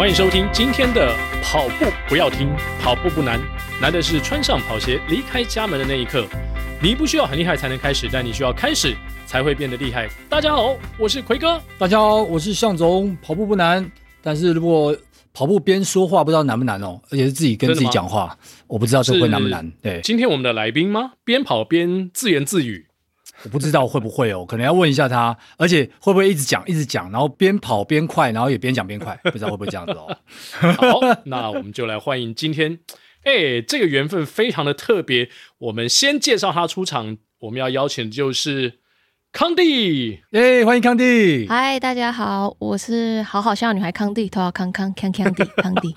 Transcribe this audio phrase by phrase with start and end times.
[0.00, 2.48] 欢迎收听今天的跑步不要听，
[2.80, 3.38] 跑步不难，
[3.82, 6.26] 难的是穿上跑鞋离开家门的那一刻。
[6.82, 10.08] 你不需要很厉害才能开始，但你需要开始才会变得厉害。
[10.26, 11.60] 大家好，我是奎哥。
[11.76, 13.14] 大家好，我是向总。
[13.20, 13.92] 跑步不难，
[14.22, 14.96] 但是如果
[15.34, 18.34] 跑步边说话，不知道难不难哦，而且是自己跟自己讲话，
[18.68, 19.70] 我不知道这会难不难。
[19.82, 21.12] 对，今天我们的来宾吗？
[21.24, 22.86] 边跑边自言自语。
[23.42, 30.14] 我不知道会不会哦，可能要问一下他，而且会不会一直讲一直讲，然后边跑边快，然后也边讲边快，不知道会不会这样子哦。
[30.76, 32.78] 好，那我们就来欢迎今天，
[33.24, 35.30] 哎，这个缘分非常的特别。
[35.58, 38.80] 我们先介绍他出场，我们要邀请的就是
[39.32, 41.46] 康蒂，哎，欢迎康帝。
[41.48, 45.94] 嗨，大家好，我是好好笑女孩康帝，头好康康康康帝康帝。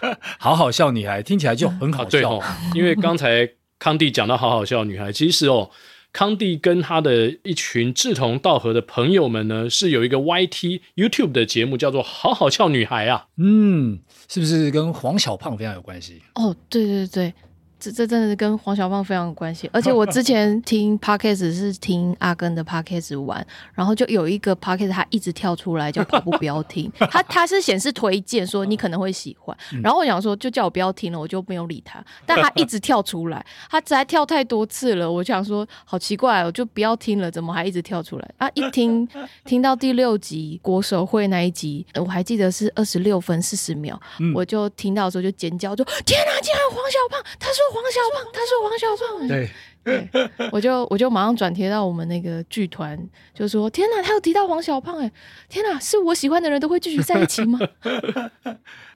[0.38, 2.42] 好好笑女孩听起来就很好笑，对哦，
[2.74, 3.48] 因为刚才
[3.78, 5.70] 康帝讲到好好笑女孩，其实哦。
[6.12, 13.26] 康帝跟他的一群志同道合的朋友们呢，是有一个 YT YouTube 的节目，叫做《好好俏女孩》啊。
[13.38, 16.20] 嗯，是不是跟黄小胖非常有关系？
[16.34, 17.34] 哦，对对对。
[17.82, 23.44] 这这真的是跟黄小胖非常有关系，而且我之 前听 Podcast 是听阿根的 Podcast 玩，
[23.74, 38.48] 然后就有一个 Podcast 他一直跳出来叫跑步不要听， 他他是显示推荐说你可能会喜欢，然后我想说就叫我不要听了，我就没有理他，但他一直跳出来，他实在跳太多次了，我想说好奇怪，我就不要听了，怎么还一直跳出来啊？
[38.54, 39.08] 一听
[39.44, 43.98] 听到第六集国手会那一集，我还记得是二十六分四十秒，
[44.36, 47.71] 我就听到的时候就尖叫，就天哪，竟然有黄小胖，他说。
[47.72, 49.50] 黄小胖，他说黄小胖，对，
[49.82, 52.98] 对，我就我就马上转贴到我们那个剧团，
[53.34, 55.10] 就说天哪，他有提到黄小胖，哎，
[55.48, 57.58] 天哪，是我喜欢的人都会继续在一起吗？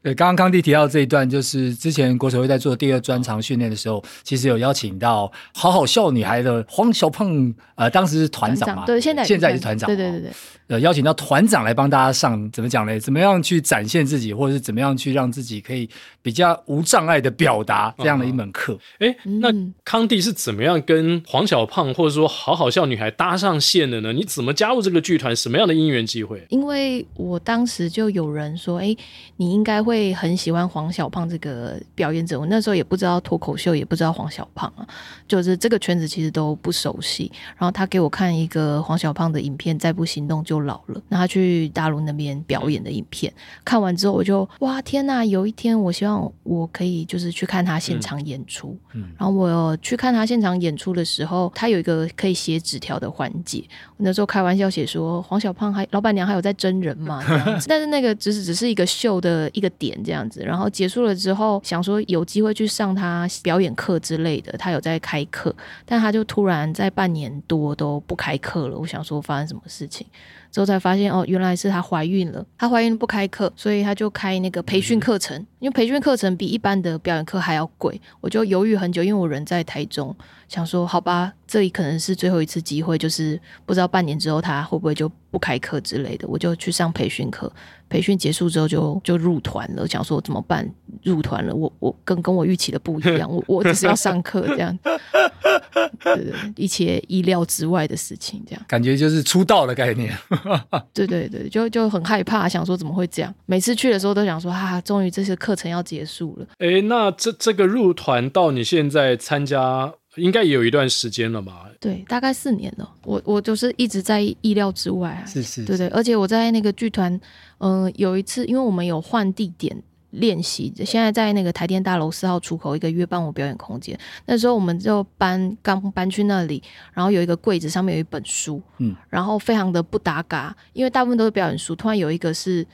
[0.06, 10.30] 对，刚刚康帝提到这一段，就是之前国手会在做第二专长训练的时候，其实有邀请到好好笑女孩的黄小胖，呃，当时是团长嘛，对，现在现在也是团长，对对对对。
[10.68, 12.98] 呃，邀请到团长来帮大家上，怎么讲呢？
[12.98, 15.88] 怎么样去展现自己，或者是怎么样去让自己可以
[16.22, 18.76] 比较无障碍的表达这样的一门课？
[18.98, 19.48] 哎、嗯，那
[19.84, 24.12] 康帝是怎么样跟黄小胖或者说好好笑女孩搭上线的呢？
[24.12, 25.34] 你怎么加入这个剧团？
[25.34, 26.44] 什么样的因缘机会？
[26.48, 28.97] 因为我当时就有人说，哎，
[29.36, 32.38] 你应该会很喜欢黄小胖这个表演者。
[32.38, 34.86] 我那时候也不知道脱口秀，也不知道黄小胖啊，
[35.28, 37.30] 就是这个圈子其实都不熟悉。
[37.56, 40.56] 然后他给我看一个黄小胖的影片，再不行动就。
[40.66, 45.22] 老了，那他去大陆那边表演的影片看完之后，我就哇天呐！
[45.22, 53.62] 有一天我希望我可以就是去看他现场演出，嗯，然后我去看他现场演出的时候，他有一个可以写纸条的环节。
[53.90, 57.22] 我那时候开玩笑写说黄小胖还老板娘还有在真人嘛，
[57.68, 60.41] 但是那个只是只是一个秀的一个点这样子。
[60.42, 65.54] 然后结束了之后，想说有机会去上他表演课之类的，他有在开课，
[65.84, 68.78] 但他就突然在半年多都不开课了。
[68.78, 70.06] 我想说发生什么事情？
[70.52, 72.42] 之后才发现哦，原来是她怀孕了。
[72.56, 75.36] 她怀孕不开课，所以她就开那个培训课程。
[75.58, 79.02] 因为培训课程比一般的表演课还要贵，我就犹豫很久。
[79.02, 80.16] 因为我人在台中，
[80.48, 87.52] 想说好吧，这里可能是最后一次机会，就是不知道半年之后他会不会就不开课之类的，我就去上培训课。
[87.88, 90.69] 培训结束之后就就入团了，想说怎么办？
[91.02, 94.76] 入团了，我我跟跟我预期的不一样，我 我只是要上课这样，
[96.02, 100.16] 对对，一切意料之外的事情，这样感觉就是出道的概念。
[100.92, 103.32] 对对对，就就很害怕，想说怎么会这样？
[103.46, 106.46] 每次去的时候都想说啊，终于这些课程要结束了。
[106.58, 109.92] 哎，那这这个入团到你现在参加。
[110.16, 111.69] 应该也有一段时间了吧？
[111.81, 112.91] 对，大概四年了。
[113.04, 115.25] 我我就是一直在意料之外啊。
[115.27, 115.65] 是是，是。
[115.65, 117.12] 对对，而且我在那个剧团，
[117.59, 123.99] 嗯、呃，有一次，因为我们有换地点练习，现在在那个台电大楼四号出口一个约伴我表演空间。
[124.25, 126.62] 那时候我们就搬刚搬去那里，
[126.93, 132.66] 然后有一个柜子上面有一本书，嗯，然后非常的不搭嘎，因为大部分都是表演书，突然有一个是。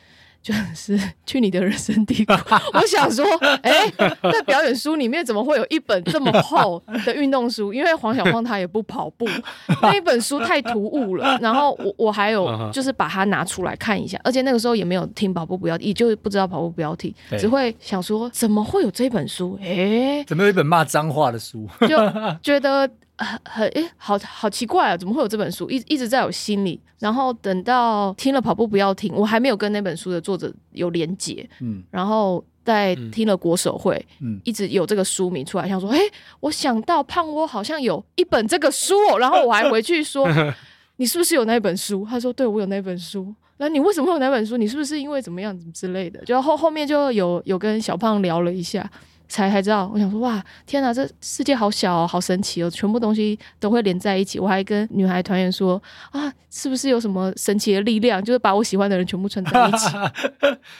[0.42, 2.32] 就是 去你的人生地图。
[2.74, 3.24] 我想说，
[3.62, 3.92] 哎、欸，
[4.32, 7.72] 在表演书里面怎么会有一本这么厚的运动书？
[7.72, 9.26] 因为黄小胖他也不跑步，
[9.80, 11.38] 那一本书太突兀了。
[11.40, 19.58] 然后我我还有就是把它拿出来看一下，而且那个时候也没有听跑步不要听，也就不知道跑步不要听，只会想说怎么会有这本书？
[19.62, 21.68] 哎、欸，怎么有一本骂脏话的书？
[21.88, 21.96] 就
[22.42, 22.90] 觉得。
[23.18, 24.96] 很很诶，好好奇怪啊！
[24.96, 25.70] 怎么会有这本书？
[25.70, 26.80] 一一直在我心里。
[26.98, 31.48] 然后等到听了跑步不要停，我还没有跟那本书的作者有连结。
[31.60, 35.98] 嗯，然后在听了国手会，嗯，一直有这个书名出来，想说，哎，
[36.40, 39.18] 我想到胖窝好像有一本这个书哦。
[39.18, 40.28] 然后我还回去说，
[40.96, 42.06] 你是不是有那本书？
[42.08, 43.34] 他说，对，我有那本书。
[43.58, 44.56] 那你为什么会有那本书？
[44.56, 46.24] 你是不是因为怎么样怎么之类的？
[46.24, 48.88] 就后后面就有有跟小胖聊了一下。
[49.28, 54.38] 才才知道，我想说哇，天哪，这世界好小哦，好神奇哦，全部东西都会连在一起。
[54.38, 55.80] 我还跟女孩团员说
[56.10, 59.88] 啊，是不是有什么神奇的力量，就是把我喜欢的人全部串在一起？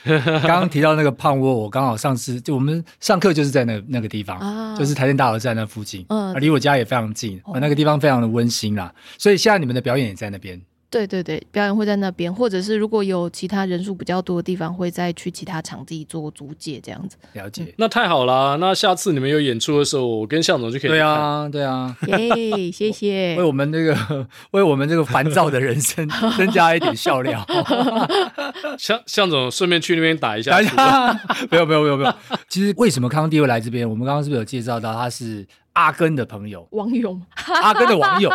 [0.46, 8.92] 刚刚提到那个胖窝，我刚好上次就我们上课就是在那那个地方，啊、就是台电大楼站那附近，嗯，离我家也非常近，哦、那个地方非常的温馨啦。
[9.18, 10.60] 所以现在你们的表演也在那边。
[10.92, 17.16] 对对对，表演会在那边，或者是如果有其他人数比较多的地方，会再去其他场地做租借这样子。
[17.32, 18.58] 了解，嗯、那太好了。
[18.58, 20.90] 那下次你们有演出的时候，我跟向总就可以。
[20.90, 21.96] 对啊，对啊。
[22.08, 23.34] 耶，谢谢。
[23.38, 26.06] 为我们这个，为我们这个烦躁的人生
[26.36, 27.42] 增加一点笑料。
[28.78, 30.50] 向向总顺便去那边打一下。
[30.50, 31.12] 打一下。
[31.50, 32.14] 没有没有没有没有。
[32.48, 33.88] 其实为什么康帝会来这边？
[33.88, 36.68] 我们刚刚是不是有介绍到他是阿根的朋友？
[36.72, 37.18] 网友。
[37.62, 38.30] 阿根的网友。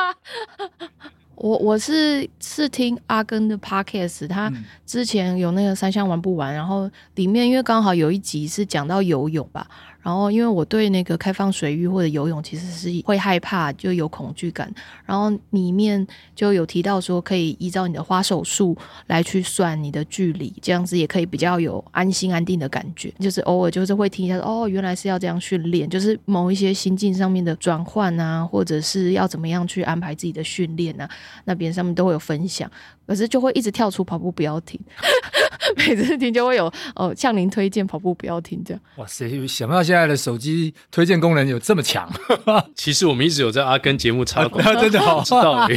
[1.37, 4.51] 我我是是听阿根的 podcast，他
[4.85, 9.67] 之前有那个三项玩不完，然后里面因为刚好有一集是讲到游泳吧。
[10.07, 14.73] 然后，因为我对那个开放水域或者游泳其实是会害怕，就有恐惧感。
[15.05, 18.73] 然后里面就有提到说，可以依照你的花手数
[19.07, 23.13] 来去算你的距离，这样子也可以比较有安心安定的感觉。
[23.19, 31.09] 就是偶尔就是会听一下，哦，原来是要这样训练，就是某一些心境上面的转换啊，或者是要怎么样去安排自己的训练啊，
[31.43, 32.71] 那边上面都会有分享。
[33.07, 34.79] 可是就会一直跳出跑步不要停，
[35.77, 38.83] 每次听就会有哦，向您推荐跑步不要停这样。
[38.97, 42.11] 哇塞，想不到现在的手机推荐功能有这么强。
[42.75, 45.67] 其实我们一直有在阿根节目插过，真的好 知道。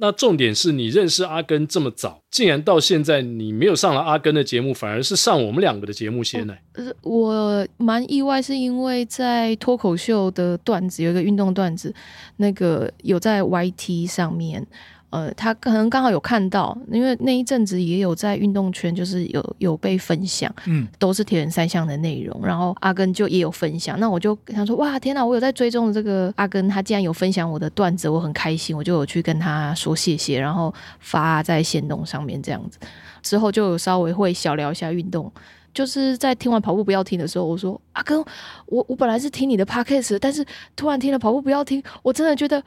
[0.00, 6.54] 那重点是你认识阿根这么早，竟然到现在你没有上了阿根的节目，反而是上我们两个的节目先呢？
[6.74, 11.94] 哦，我蛮意外，是因为在脱口秀的段子有一个运动段子，
[12.36, 14.66] 那个有在 YT 上面。
[15.14, 22.44] 呃，他可能刚好有看到，因为那一阵子也有在运动圈，就是有有被分享，嗯，都是铁人三项的内容。
[22.44, 32.76] 然后阿根就也有分享，那我就跟他说：“哇，天哪，我有在追踪这个阿根，他竟然有分享我的段子，我很开心。”我就有去跟他说谢谢，然后发在线动上面这样子。
[33.22, 35.30] 之后就有稍微会小聊一下运动，
[35.72, 38.18] 就是在听完跑步不要停的时候，我说：“阿根，
[38.66, 40.44] 我我本来是听你的 podcast，但是
[40.74, 42.60] 突然听了跑步不要停，我真的觉得。”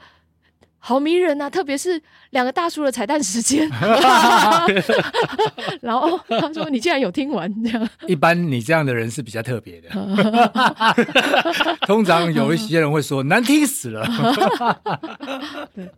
[0.88, 2.00] 好迷人呐，特别是
[2.30, 3.68] 两个大叔的彩蛋时间。
[5.82, 9.90] 然后他说：“你竟然有听完这样？”一般你这样的人是比较特别的。
[11.86, 14.08] 通常有一些人会说难听死了。
[15.76, 15.90] 对，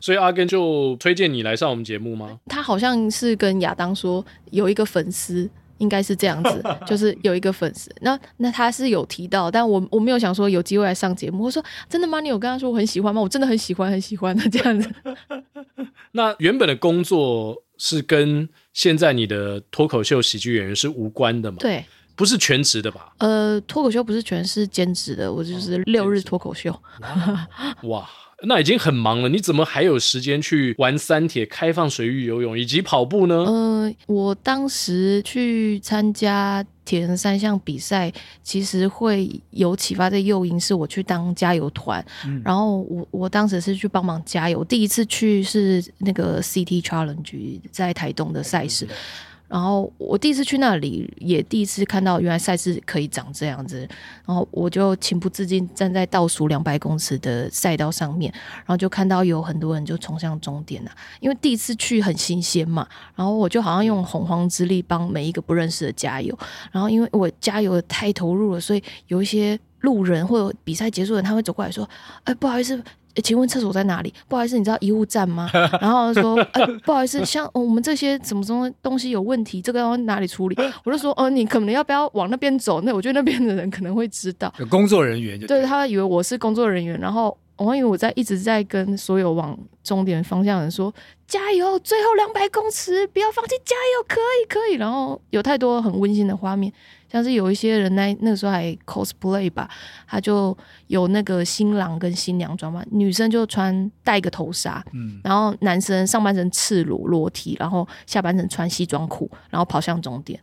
[0.00, 2.38] 所以阿根就推荐你来上我们节目吗？
[2.46, 5.50] 他好像是跟亚当说有一个粉丝。
[5.78, 11.44] 应该是这样子， 就是有一个粉丝，那那他是有提到，但我我没有想说有机会来上节目。
[11.44, 12.20] 我说真的吗？
[12.20, 13.20] 你有跟他说我很喜欢吗？
[13.20, 14.90] 我真的很喜欢，很喜欢的这样子。
[16.12, 21.58] 那原本的工作是跟现在你的脱口秀喜剧演员是无关的吗？
[21.60, 21.84] 对，
[22.18, 23.14] 不是全职的吧？
[23.18, 26.70] 呃，脱口秀不是全是兼职的，我就是六日脱口秀。
[27.00, 27.48] 哇。
[27.88, 28.08] 哇
[28.40, 33.34] 那已经很忙了，你怎么还有时间去玩三铁、开放水域游泳以及跑步呢？
[33.34, 38.12] 呃，我当时去参加铁人三项比赛，
[38.44, 44.62] 其实会有启发的诱因，是我去当加油团，嗯、然后我我当时是去帮忙加油。
[44.62, 48.84] 第一次去是那个 City Challenge 在台东的赛事。
[48.84, 48.94] 嗯
[49.48, 53.78] 然后我第一次去那里，也第一次看到原来赛事可以长这样子。
[54.26, 60.90] 然后我就情不自禁站在倒数两百公尺的赛道上面，然后就看到有很多人就冲向终点了。
[61.20, 62.86] 因为第一次去很新鲜嘛，
[63.16, 66.38] 然后我就好像用洪荒之力帮每一个不认识的加油。
[66.70, 71.88] 然后因为我加油的太投入了，所以有一些路人或者比赛结束的人，他会走过来说
[72.24, 72.78] ：“哎，不好意思。”
[73.20, 74.12] 请问厕所在哪里？
[74.28, 75.48] 不好意思，你知道医务站吗？
[75.80, 80.56] 然后说，呃，不好意思，像我们这些什么什么东西有问题，这个要哪里处理？
[80.84, 82.80] 我就说，哦，你可能要不要往那边走？
[82.82, 84.52] 那我觉得那边的人可能会知道。
[84.58, 90.92] 有工作人员就对，对，他以为我是工作人员，然后我以为我在一直在跟所有往终点方向的人说
[91.26, 94.76] 加油，最后两百公尺，不要放弃，加油，可以，可以。
[94.76, 96.72] 然后有太多很温馨的画面。
[97.10, 99.68] 像是有一些人那那时候还 cosplay 吧，
[100.06, 100.56] 他就
[100.88, 104.84] 有那个新郎跟新娘装扮，女生就穿戴个头纱，
[105.24, 110.38] 然后男生上半身赤裸裸体，然后下半身穿西装裤，然后跑向终点，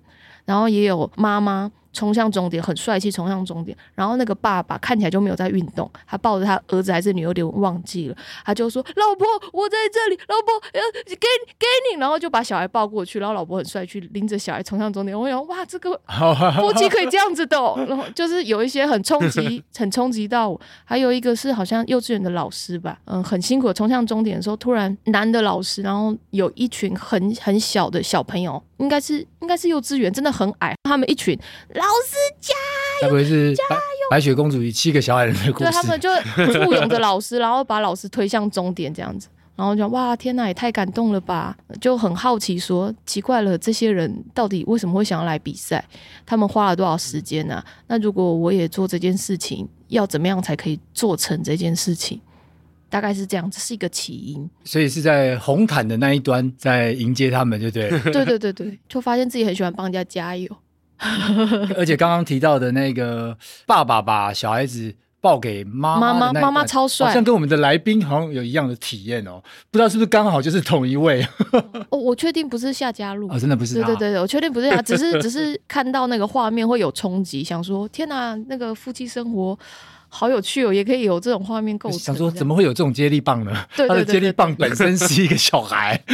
[0.46, 1.72] 然后也有妈妈。
[1.96, 3.76] 冲向终点，很帅气，冲向终点。
[3.96, 8.16] 然后那个爸爸看起来就没有在运动，他抱着他儿子还是女儿，有点忘记了。
[8.46, 15.18] 他就说：“老婆，我在这里，老婆，呃，给给你。”然后就把小孩抱过去，然后老婆很帅气，拎着小孩冲向终点。
[15.18, 16.00] 我想，哇，这个
[16.58, 17.74] 夫妻可以这样子的哦。
[17.88, 20.60] 然后就是有一些很冲击，很冲击到我。
[20.84, 31.38] 还有一个是好像幼稚园的老师吧，嗯，很辛苦冲向终点的时候，突然男的老师，然后有一群很很小的小朋友，应该是应该是幼稚园，真的很矮，他们一群。
[31.74, 33.76] 老师加油，该不会是白
[34.12, 35.66] 白雪公主与七个小矮人的故事？
[35.66, 36.10] 对，他们就
[36.54, 39.28] 簇拥着老师，然后把老师推向终点这样子。
[39.58, 41.56] 然后就哇，天哪，也太感动了吧！
[41.80, 45.82] 就很好奇说，奇怪了，这些人到底为什么会想要来比赛？
[46.26, 47.66] 他们花了多少时间呢、啊？
[47.88, 52.20] 那如果我也做这件事情，要怎么样才可以做成这件事情？
[52.90, 54.50] 大概是这样，这是一个起因。
[54.66, 58.12] 所以是在红毯的那一端在迎接他们，对不对？
[58.12, 60.50] 对对对对，就发现自己很喜欢帮人家加油。
[61.78, 64.96] 而且刚刚提到的那个爸爸把小孩子。
[65.22, 69.42] 抱给妈妈，妈妈超帅，好像跟我们的来宾好像有一样的体验哦。
[69.72, 71.28] 不知道是不是刚好就是同一位？
[71.90, 73.74] 哦，我确定不是夏家璐，哦，真的不是。
[73.74, 79.58] 对对对，我确定不是他，只是 只是看到那个画面会有冲击，想说天哪，那个夫妻生活
[80.16, 82.00] 好有趣哦，也可以有这种画面构成。
[82.00, 83.52] 想说怎么会有这种接力棒呢？
[83.76, 86.02] 他的接力棒本身是一个小孩，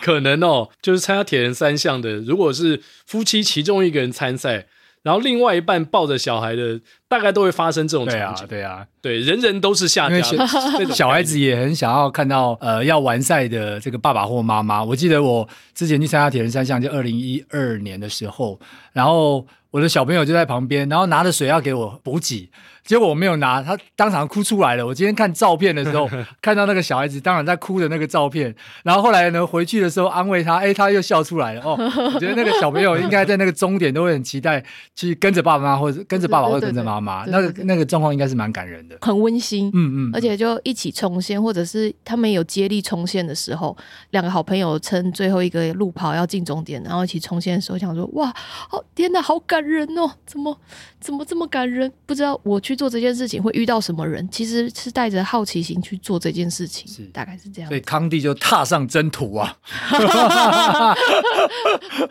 [0.00, 4.66] 可能哦，就是参加铁人三项的，如果是夫妻其中一个人参赛。
[5.04, 8.46] 然后另外一半抱着小孩的，大概都会发生这种场景。
[8.46, 10.44] 对啊，对啊，对，人人都是夏嘉璐。
[10.92, 14.84] 小孩子也很想要看到呃要完赛的这个爸爸或妈妈。
[14.84, 18.60] 我记得我之前去参加铁人三项，就二零一二年的时候，
[18.92, 22.50] 然后我的小朋友就在旁边，然后拿着水要给我补给。
[22.84, 24.86] 结果我没有拿，他当场哭出来了。
[24.86, 26.08] 我今天看照片的时候，
[26.40, 31.60] 看到那个小孩子当然在哭的那个照片，然后后来呢回去的时候安慰他，哎，他又笑出来了。
[31.62, 31.76] 哦，
[32.14, 36.97] 我觉得那个小朋友应该在那个终点都会很期待去跟着爸爸妈妈，或者跟着爸爸，或者跟着妈妈。
[37.00, 39.70] 那个那个状况应该是蛮感人的，很温馨。
[39.74, 43.76] 嗯嗯，而且就一起冲线，或者是他们有接力冲线的时候，
[44.12, 48.34] 两个好朋友撑最后一个路跑要进终点，然后一起冲线的时候，想说哇，
[48.70, 50.58] 哦天哪，好感人哦，怎么
[50.98, 51.92] 怎么这么感人？
[52.06, 52.78] 不知道我去。
[52.78, 54.24] 做这件事情会遇到什么人？
[54.30, 57.68] 其实是带着好奇心去做这件事情，是大概是这样。
[57.68, 59.56] 所以康帝就踏上征途啊，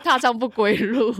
[0.04, 1.10] 踏上不归路。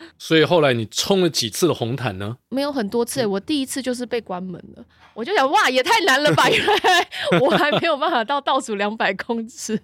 [0.18, 2.36] 所以后来你冲了几次的红毯呢？
[2.48, 4.84] 没有很多次，我第一次就是被关门了。
[5.14, 6.48] 我就想，哇，也太难了吧！
[6.48, 7.08] 原来
[7.40, 9.78] 我还没有办法到倒数两百公尺。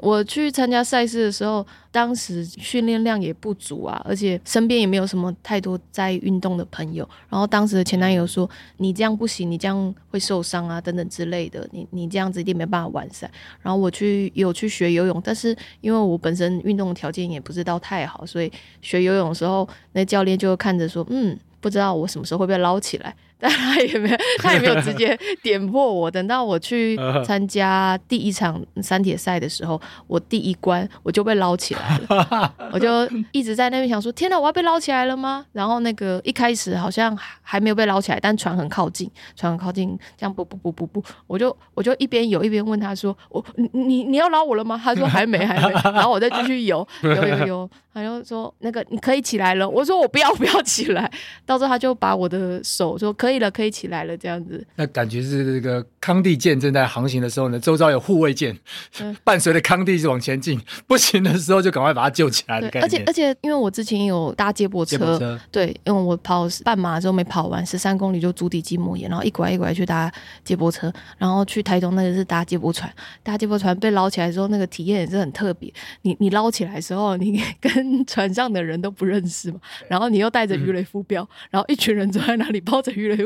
[0.00, 7.08] 我去参加赛事的时候，当时训练量也不足啊，而且身边也没有什么太多在运动的朋友。
[7.28, 11.68] 然后当时的前男友说：“你这样不行，你这样会受伤啊，等等之类的。
[11.72, 13.30] 你你这样子一定没办法完赛。”
[13.62, 26.10] 然后我去有去学游泳，但是因为我本身运动条件也不知道太好，所以学游泳的时候，那教练就看着说：“嗯，不知道我什么时候会被捞起来。”但他也没有，他也没有直接 点破我。
[26.10, 32.54] 等到我去参加第一场三铁赛的时候，我第一关我就被捞起来了。
[32.72, 35.44] 我就一直在那边想说：天哪，我要被捞起来了吗？
[35.52, 44.80] 然后那个一开始好像还没有被捞起来，但船很靠近，船很靠近，这样不不不不不，我就我就一边游一边问他说：我你你要捞我了吗？
[44.82, 45.72] 他说还没还没。
[45.82, 49.68] 然后我再继续游游游游，他就说那个你可以起来了。
[49.68, 51.10] 我说我不要不要起来。
[51.44, 53.40] 到时候他就把我的手说可以。
[53.40, 54.62] 了，可以起来了，这样子。
[54.76, 58.54] 那感觉是这个康帝舰正在航行的时候呢，周遭有护卫舰，
[59.00, 62.86] 嗯、伴随着康帝一直往前进， 不行的时候就赶快把他救起来的感觉。
[62.86, 70.12] 而且而且，因为我之前有搭接驳车，车，对，因为我跑半马之后没跑完，十三公里就足底筋膜炎，然后一拐一拐去搭
[70.44, 72.92] 接驳车，然后去台东那个是搭接驳船，
[73.22, 75.72] 搭接驳船被捞起来之后，那个体验也是很特别。
[76.02, 83.20] 你你捞起来的时候，你跟 船上的人都不认识嘛，然后你又带着鱼雷浮标，嗯，然后一群人坐在那里抱着鱼雷。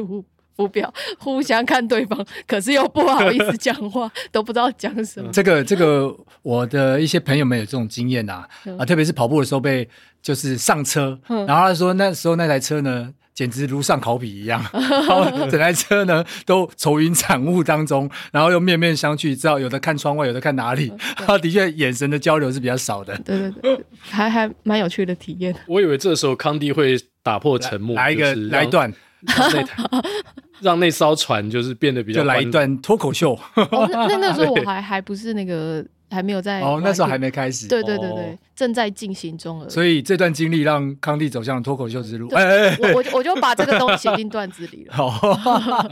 [0.57, 5.29] 浮标，互相看对方，可是又不好意思讲话，都不知道讲什么。
[5.33, 9.89] 这个这个，我的一些朋友们有这种经验呐，啊，啊，特别是跑步的时候被
[10.23, 23.17] 就是上车，然后他说那时候那台车呢，简直如上考比一样，然后 整台车呢都愁云惨雾当中，然后又面面相觑，知道有的看窗外，有的看哪里，他的确眼神的交流是比较少的。
[23.19, 25.55] 对对对，还还蛮有趣的体验。
[25.67, 28.93] 我以为这时候康帝会打破沉默，来，来一个来一段。
[30.61, 33.33] 让那艘船就是变得比较，就来一段脱口秀。
[33.55, 37.67] 哦，那那那时候我 还还不是那个，还没有在哦，那时候还没开始。
[37.67, 39.69] 对对对对，哦、正在进行中了。
[39.69, 42.29] 所以这段经历让康帝走向脱口秀之路。
[42.35, 44.95] 哎哎哎我我我就把这个东西写进段子里了。
[44.97, 45.11] 好，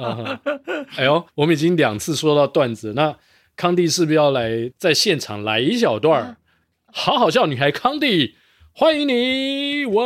[0.96, 3.16] 哎呦，我们已经两次说到段子，那
[3.56, 6.22] 康帝是不是要来在现场来一小段？
[6.22, 6.36] 啊、
[6.86, 8.36] 好好笑女孩康帝，
[8.72, 10.02] 欢迎你哇，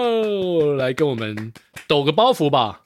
[0.78, 1.52] 来跟我们
[1.86, 2.80] 抖个包袱吧。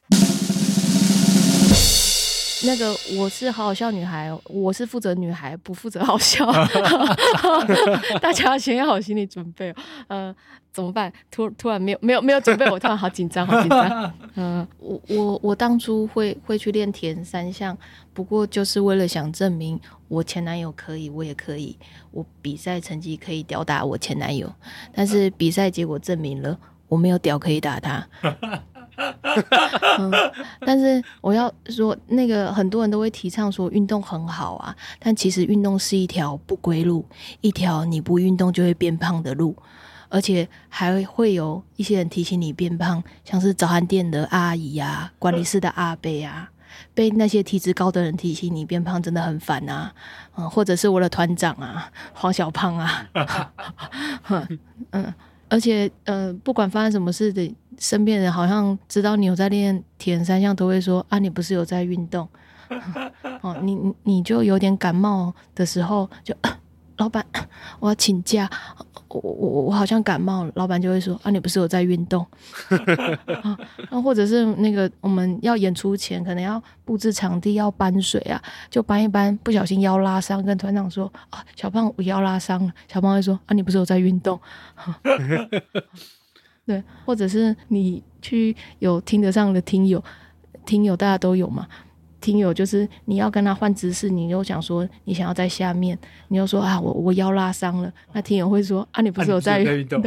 [2.65, 6.47] 那个我是好好笑女孩，我是负责女孩，不负责好笑。
[8.21, 9.75] 大家先要好心理准备。
[10.09, 10.35] 呃，
[10.73, 11.13] 怎么办？
[11.31, 14.13] 突突然没有没有没有准备，我突然好紧张，好紧张。
[14.37, 17.77] 嗯、呃，我我我当初会会去练田三项，
[18.13, 21.79] 不过就是为了想证明我前男友可以，我也可以。
[22.11, 24.53] 我比赛成绩可以吊打我前男友，
[24.93, 28.07] 但是比赛结果证明了我没有屌可以打他。
[30.67, 37.05] 但是我要说，那个很多人都会提倡说运动很好啊，但其实运动是一条不归路，
[37.41, 39.57] 一条你不运动就会变胖的路，
[40.09, 46.51] 而且还会有一些人提醒你变胖，像是早餐店的阿姨啊、管理室的阿伯啊，
[46.95, 49.93] 被那些体脂高的人提醒你变胖真的很烦啊，
[50.37, 53.09] 嗯，或者是我的团长啊，黄小胖啊，
[54.91, 55.15] 嗯，
[55.49, 57.55] 而且呃，不管发生什么事的。
[57.79, 62.29] 身边人好像知道你有在练铁人三项，都会说啊，你不是有在运动？
[63.43, 66.35] 哦，你你就有点感冒的时候，就
[66.99, 67.25] 老板，
[67.81, 68.49] 我要请假，
[69.09, 72.25] 我我我好像感冒了，老板就会说啊，你不是有在运动？
[73.43, 73.59] 啊，
[73.91, 84.39] 那 或者是那个我们要演出前，可能要布置场地，要搬水啊，就搬一搬，不小心腰拉伤，跟团长说啊，小胖我腰拉伤了，小胖会说啊，你不是有在运动？
[86.71, 90.01] 对，或者是你去有听得上的听友，
[90.65, 91.67] 听友大家都有嘛？
[92.21, 95.99] 听友就是你要跟他换姿势，你又想说你想要在下面，
[96.29, 100.01] 你又说啊我我腰拉伤了，那听友会说啊你不是有在运动？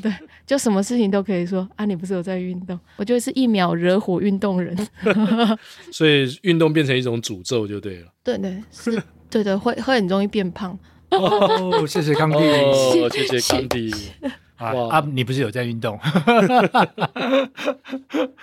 [0.00, 0.14] 对，
[0.46, 2.78] 就什么事情都可以说啊你不是有在运动？
[2.96, 4.74] 我觉得是一秒惹火运动人，
[5.92, 8.06] 所以运动变成一种诅咒就对了。
[8.24, 10.78] 对对是，对对会会很容易变胖。
[11.12, 13.92] 哦，谢谢康弟，哦，谢谢康弟。
[14.66, 15.98] 啊，你不是有在运动？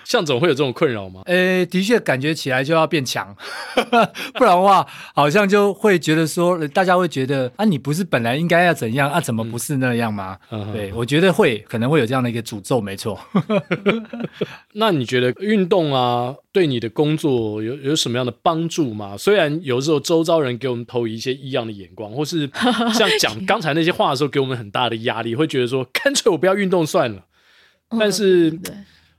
[0.06, 1.22] 向总会有这种困扰吗？
[1.26, 3.36] 呃、欸，的确感觉起来就要变强，
[4.34, 9.22] 不然的话，好像就会觉得说，大家会觉得啊，你不是本来应该要怎样啊？
[9.22, 10.38] 怎么不是那样吗？
[10.50, 13.20] 嗯、对，我觉得会可能会有这样的一个诅咒，没错。
[14.74, 19.16] 那你觉得运动啊，对你的工作有有什么样的帮助吗？
[19.18, 22.50] 虽然有时候周遭人给我们投以一些异样的眼光，或是
[22.94, 25.86] 像讲刚才那些话的时候，给我们很大的压力，会觉得说。
[26.10, 27.24] 干脆我不要运动算了，
[28.00, 28.50] 但是，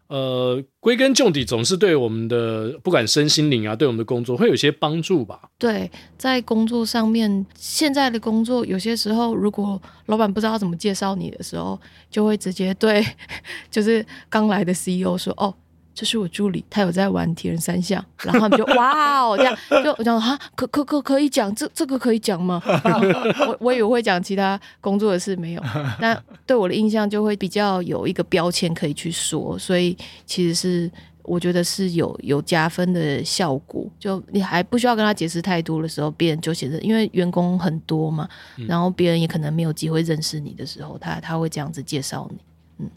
[0.08, 5.50] 嗯、呃，归根究底，总是对我们的不管身心灵啊，对我们的工作会有些帮助吧？
[5.56, 13.06] 对，在工作上面，现在的工作有些时候，如果老板不知道怎么介绍你的时候，就会直接对，
[13.70, 15.54] 就是刚来的 CEO 说：“哦。”
[15.94, 22.62] 这是我助理，他有在玩铁人三项，然后他们就 哇哦，这样就我讲哈，可可可可以讲这这个可以讲吗？
[23.46, 25.62] 我我以为会讲其他工作的事，没有。
[26.00, 30.90] 那对我的印象就会比较有一个标签可以去说，所以其实是
[31.22, 33.86] 我觉得是有有加分的效果。
[33.98, 38.28] 就你还不需要跟他解释太多的时候，别人就写着，因为员工很多嘛，
[38.66, 42.38] 然后别人也可能没有机会认识你的时候，他他会这样子介绍你。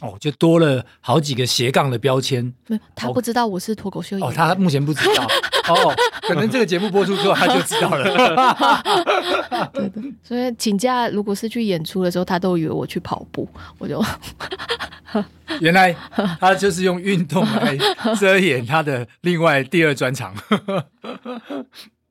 [0.02, 2.54] 哦，就多了好几个斜杠的标签。
[2.68, 4.30] 没有，他不知道我是脱口秀演员。
[4.30, 5.28] 哦，他目前不知道。
[5.70, 8.04] 哦，可能这个节目播出之后他就知道了。
[9.74, 14.04] 对的，所以请假如果是去演出的时候，他都以为我去跑步，我就
[15.62, 15.96] 原来
[16.40, 17.78] 他就是用运动来
[18.20, 20.36] 遮掩他的另外第二专长。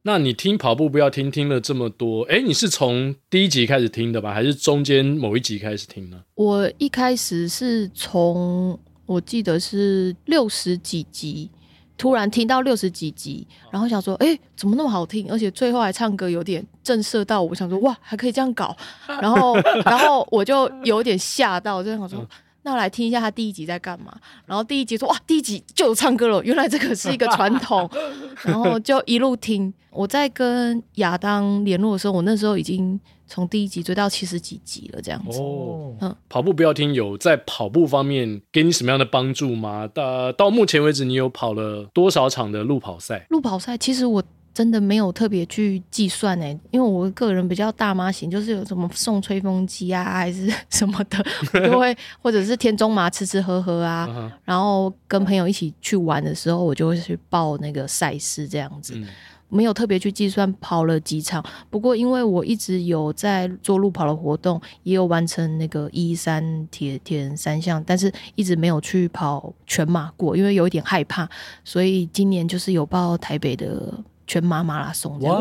[0.05, 6.21] 那你听跑步不要听，听了这么多，哎，你是从第一集开始听的吧，还是中间某一集开始听呢？
[6.35, 11.49] 我一开始是从我记得是六十几集，
[11.97, 15.31] 突然听到六十几集，然后想说，哎，怎么那么好听？
[15.31, 22.29] 而且最后还唱歌有点震慑到我，想说，哇，还可以这样搞，然后，然后我就有点吓到，就想说。
[22.65, 24.17] 那我来听一下他第一集在干嘛？
[24.47, 27.91] 然后第一集说哇，第一集就有唱歌了，原来这个是一个传统。
[28.43, 29.73] 然后就一路听。
[29.91, 35.39] 我在跟亚当联络的时候，我那时候已经从第一集追到七十几集了，这样子。
[35.41, 39.87] 哦，嗯，跑步不要听，有在跑步方面给你什么样的帮助吗？
[39.93, 43.27] 到到目前为止，你有跑了多少场的路跑赛？
[43.29, 44.23] 路跑赛其实我。
[44.55, 51.25] 真的没有特别去计算哎，因为我个人比较大妈型，就是有什么送吹风机啊， 还是什么的，
[51.71, 54.31] 就会或者是田中麻吃吃喝喝啊，uh.
[54.45, 59.07] 然后跟朋友一起去玩的时候，我就会去报那个赛事这样子，嗯、
[59.49, 61.43] 没有特别去计算跑了几场。
[61.71, 71.27] 不过因为我一直有在做路跑的活动，也有完成那个一三铁铁人三项，但是一直没有去跑全马过，因为有一点害怕，
[71.65, 73.99] 所以今年就是有报台北的。
[74.33, 75.35] 全马马拉松这样，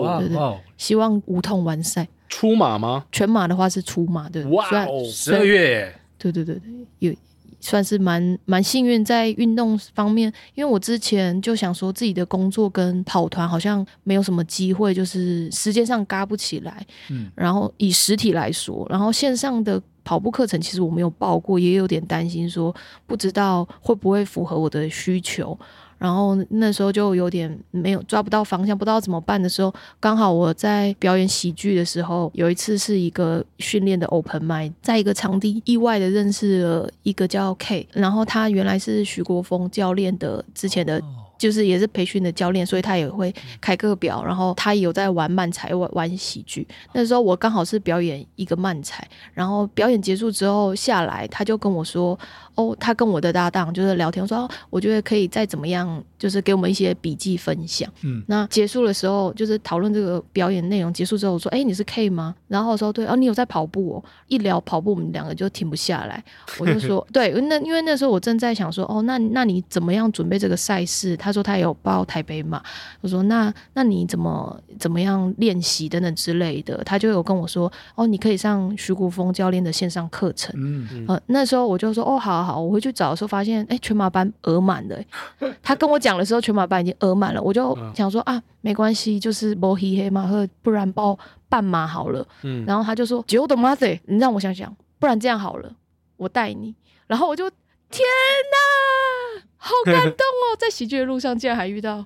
[0.00, 2.08] 哇，对对对，希望无痛完赛。
[2.28, 3.04] 出马吗？
[3.12, 7.14] 全马的话是出马，对，哇哦，十二月，对对对对，有
[7.60, 16.84] 算是蛮蛮幸运在运动方面，因为我之前就想说自己的工作跟跑团好像没有什么机会，就是时间上嘎不起来。
[17.10, 22.74] 嗯，然后以实体来说，然后线上的跑步课程其实我没有报过，也有点担心说
[23.06, 25.56] 不知道会不会符合我的需求。
[25.98, 41.02] 然后那时候就有点没有抓不到方向，不知道怎么办的时候，刚好我在表演喜剧的时候，有一次是一个训练的 open m i d 在一个场地意外的认识了一个叫 K，然后他原来是徐国峰教练的之前的。
[41.36, 46.66] 就是也是培训的教练，所以他也会开课表，然后他也有在玩漫才、玩玩喜剧。
[46.92, 52.18] 那时候我刚好是表演一个漫才，然后表演结束之后下来，他就跟我说
[52.54, 66.22] ：“哦，他跟我的搭档就是聊天，说、哦、我觉得可以再怎么样，就是给我们一些笔记分享。”嗯，那结束的时候就是讨论这个表演内容结束之后，我说：“哎，你是 K 吗？”然后我说：“对，哦，你有在跑步哦。”一聊跑步，我们两个就停不下来。
[66.58, 71.34] 我就说：“对，那因为那时候我正在想说，哦，那那你怎么样准备这个赛事？”他。
[71.34, 72.62] 说他有报台北马，
[73.00, 80.54] 我说那那你怎么怎么样练习等等之类的，他就有跟我说哦，你可以上徐国峰教练的线上课程。
[80.56, 85.04] 嗯嗯，呃，那时候我就说哦，好好好，我回去找的时候发现，哎，全马班额满的。
[85.60, 92.24] 他跟我讲的时候，全马班已经额满了，我就想说啊，没关系，就是摸黑黑马赫，不然报半马好了。
[92.42, 95.68] 嗯，然后他就说九的马赛，你让我想想，不然这样好了，
[96.16, 96.76] 我带你。
[97.08, 97.50] 然后我就
[97.90, 98.06] 天
[98.52, 99.23] 哪！
[99.64, 102.04] 好感动哦，在喜剧的路上竟然还遇到，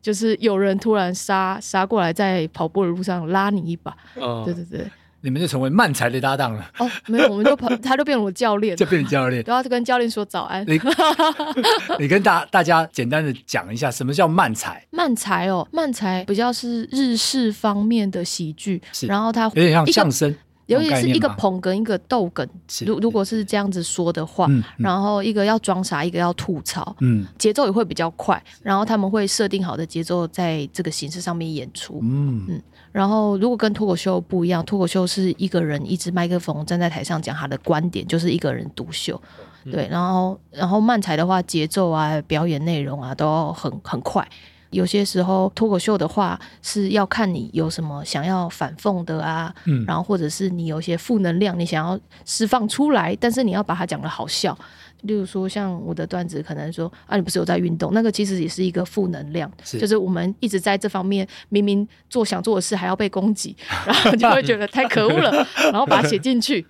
[0.00, 3.94] 就是有人突然杀杀过来，在跑步的路上拉你一把。
[4.14, 6.70] 哦，对对对，你们就成为漫才的搭档了。
[6.78, 10.64] 哦，没有，我们就跑，他就变成我教练，就变成教练，然后就跟教练说早安。
[10.66, 10.80] 你，
[12.00, 14.82] 你跟大大家简单的讲一下，什么叫漫才？
[14.90, 20.34] 漫才哦，漫才比较是日式方面的喜剧，是，然后它有点像相声。
[20.68, 22.46] 尤其是一个捧哏，一个逗哏。
[22.86, 28.40] 如如果是这样子说的话，然后一个要装傻，一个要吐槽，嗯，节奏也会比较快。
[28.62, 32.00] 然后他们会设定好的节奏，在这个形式上面演出。
[32.02, 32.62] 嗯嗯。
[32.92, 39.20] 然后如果跟脱口秀不一样，脱口秀是一个人一支麦克风站在台上讲他的观点，就是一个人独秀。
[39.64, 44.26] 对，然后然后漫才的话，节奏啊、表演内容啊，都很很快。
[44.70, 54.56] 有些时候脱口秀的话是要看你有什么想要反讽的啊，嗯，然后或者是你有一些负能量，你想要释放出来，但是你要把它讲的好笑。
[55.02, 57.92] 例如说，像我的段子，可能说啊，你不是有在运动？
[57.94, 63.56] 那个其实也是一个负能量，是就是我们一直在这方面，明明做想做的事还要被攻击，
[63.86, 66.66] 然后就会觉得太可恶了， 然后把它写进去。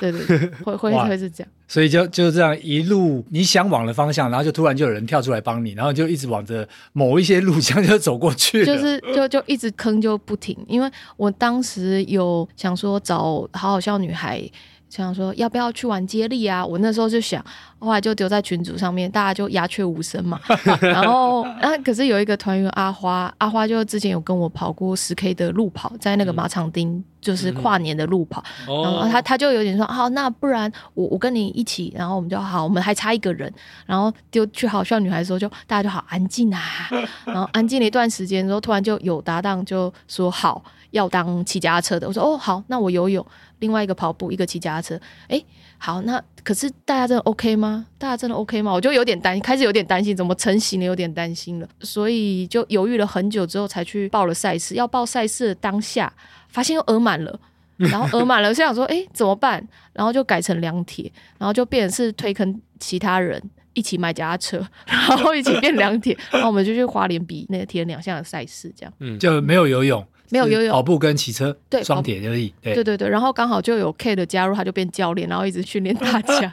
[0.00, 1.52] 对对对， 会会会是这样。
[1.66, 8.64] 所以就就这样一路你想往的方向，然后就突然就有人跳出来帮你，然后就一直往着某一些路这样就走过去。
[8.64, 14.42] 就是就就一直坑就不停，因为我当时有想说找好好笑女孩。
[14.90, 16.66] 想说要不要去玩接力啊？
[16.66, 17.42] 我那时候就想，
[17.78, 20.38] 后来就丢在群组上面，大家就鸦雀无声嘛。
[20.82, 28.42] 然后啊，可是有一个团员阿花，阿花就之前有跟我跑过十 K 的路跑，在那个马场町，就是跨年的路跑。
[28.68, 33.52] 嗯、然后他他就有点说，好，那不然我我跟你一起，然后我们就好，我们还差一个人，
[33.86, 36.60] 然后丢去好笑女孩的时候就，就大家就好安静啊。
[37.24, 43.24] 然后安静了一段时间之后，突然就有搭档就说好要当骑脚踏车的，我说哦好，那我游泳。
[43.60, 44.96] 另外一个跑步，一个骑脚踏车。
[45.28, 45.46] 哎、欸，
[45.78, 47.86] 好，那可是大家真的 OK 吗？
[47.96, 48.72] 大家真的 OK 吗？
[48.72, 54.74] 我就有点担心，开始有点担心，怎么成型了，有点担心了，所以就犹豫了很久之后，才去报了赛事。
[54.74, 56.12] 要报赛事的当下，
[56.48, 57.38] 发现又额满了，
[57.76, 59.66] 然后额满了， 就想说，哎、欸，怎么办？
[59.92, 63.42] 然后就改成两铁，然后就变成是推坑其他人
[63.74, 70.04] 一起买脚踏车， 然后一起变两铁，然后我们就去花莲比那个铁人两项的赛事，这样，嗯，就没有游泳。
[70.30, 72.52] 没有游泳，跑步跟骑车，对，双铁而已。
[72.62, 76.52] 对对对，然后刚好就有 K 的加入，他就变教练，然后一直训练大家。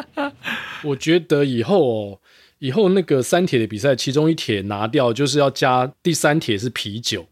[0.84, 2.18] 我觉得以后哦，
[2.58, 7.26] 以后那个三铁的比赛，其中一铁拿掉，就是要加第三铁是啤酒。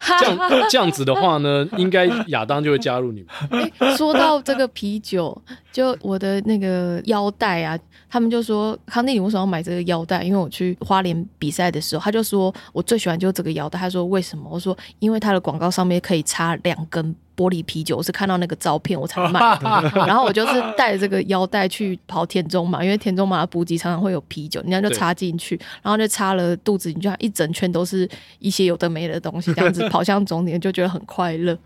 [0.00, 0.38] 这样
[0.70, 3.62] 这样子的话呢， 应该亚当就会加入你们。
[3.78, 5.36] 欸，说到这个啤酒，
[5.70, 10.22] 就我的那个腰带啊，他们就说康定，你为什么要买这个腰带？
[10.22, 13.78] 因为我去花莲比赛的时候，他就说我最喜欢就是这个腰带。
[13.78, 14.48] 他说为什么？
[14.50, 17.14] 我说因为它的广告上面可以插两根。
[17.40, 19.40] 玻璃啤酒，我是看到那个照片我才买。
[19.58, 28.06] 的， 然后我就是带着这个腰带去跑田中马，因为田中马的补给常常会有啤酒，你这样就插进去，然后就插了肚子，你就一整圈都是
[28.40, 31.56] 一些有的没的东西，这样子 跑向终点就觉得很快乐，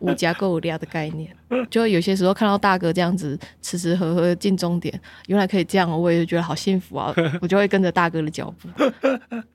[0.00, 1.34] 五加够量的概念，
[1.70, 8.68] 就有些时候看到大哥这样子吃吃喝喝进终点，原来可以这样，我也觉得好幸福啊， 我就会跟着大哥的脚步。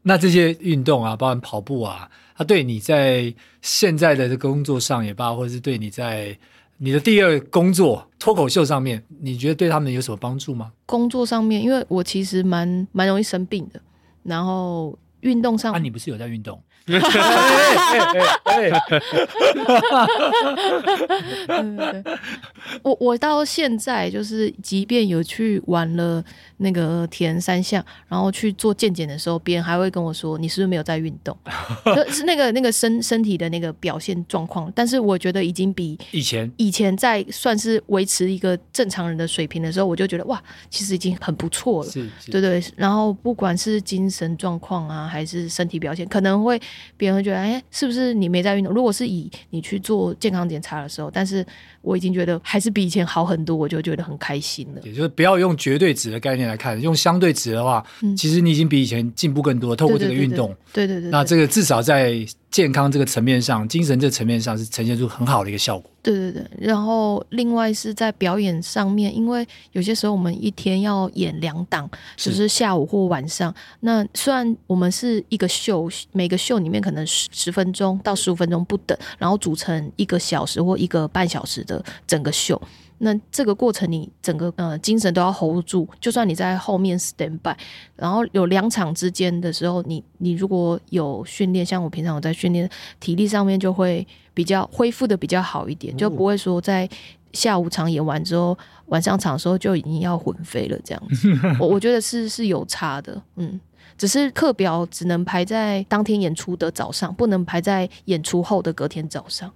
[0.01, 2.09] 那这些运动啊，包含跑步啊。
[2.35, 6.37] 它对你在现在的工作上也罢，或者是对你在
[6.77, 10.71] 你的第二工作脱口秀上面，你觉得对他们有什么帮助吗？
[10.85, 13.81] 工作上面，因为我其实蛮蛮容易生病的，
[14.23, 16.57] 然后运动上，啊，你不是有在运动？
[22.81, 26.23] 我我到现在就是，即便有去玩了
[26.57, 31.35] 那个田三项，然后去做健检的时候，别人还会跟我说：“你是不是没有在运动？”
[31.95, 34.71] 就是那个那个身身体的那个表现状况。
[34.75, 41.89] 但是我觉得已经比以前以前在算是维持一个正常人的水平的时候，我就觉得哇，其实已经很不错了。
[41.89, 42.61] 是，是，对对。
[42.75, 46.59] 然后不管是精神状况啊，还是身体表现，可能会。
[46.97, 48.73] 别人会觉得，哎，是不是你没在运动？
[48.73, 51.45] 如果是以你去做健康检查的时候，但是
[51.81, 54.81] 我已经觉得还是比以前好很多，我就觉得很开心了。
[54.83, 59.75] 也就是不要用绝对值的概念来看，用相对值的话，嗯、其实你已经比以前进步更多。
[59.75, 62.25] 透过这个运动，对对对，那这个至少在。
[62.51, 65.91] 健康这个层面上，精神这个层面上是呈现出很好的一个效果。
[66.01, 71.87] 对对对，然后另外是在表演上面，因为有些时候我们一天要演两档，
[72.17, 73.53] 就是下午或晚上。
[73.81, 82.59] 那虽然我们是一个秀，每个秀里面可能十十分钟到十五分钟不等，然后组成一个小时或一个半小时的整个秀。
[83.01, 87.55] 那这个过程，你整个呃精神都要 hold 住，就算你在后面 stand by，
[87.95, 96.89] 然后有两场之间的时候，你你如果有训练，像我平常有在训练，体力上面就会比较恢复的比较好一点，就不会说在
[97.31, 101.29] 下午场演完之后，晚上场的时候就已经要魂飞了这样子。
[101.57, 103.57] 我我觉得是是有差的，嗯。
[103.99, 109.51] 只是课表只能排在当天演出的早上，不能排在演出后的隔天早上。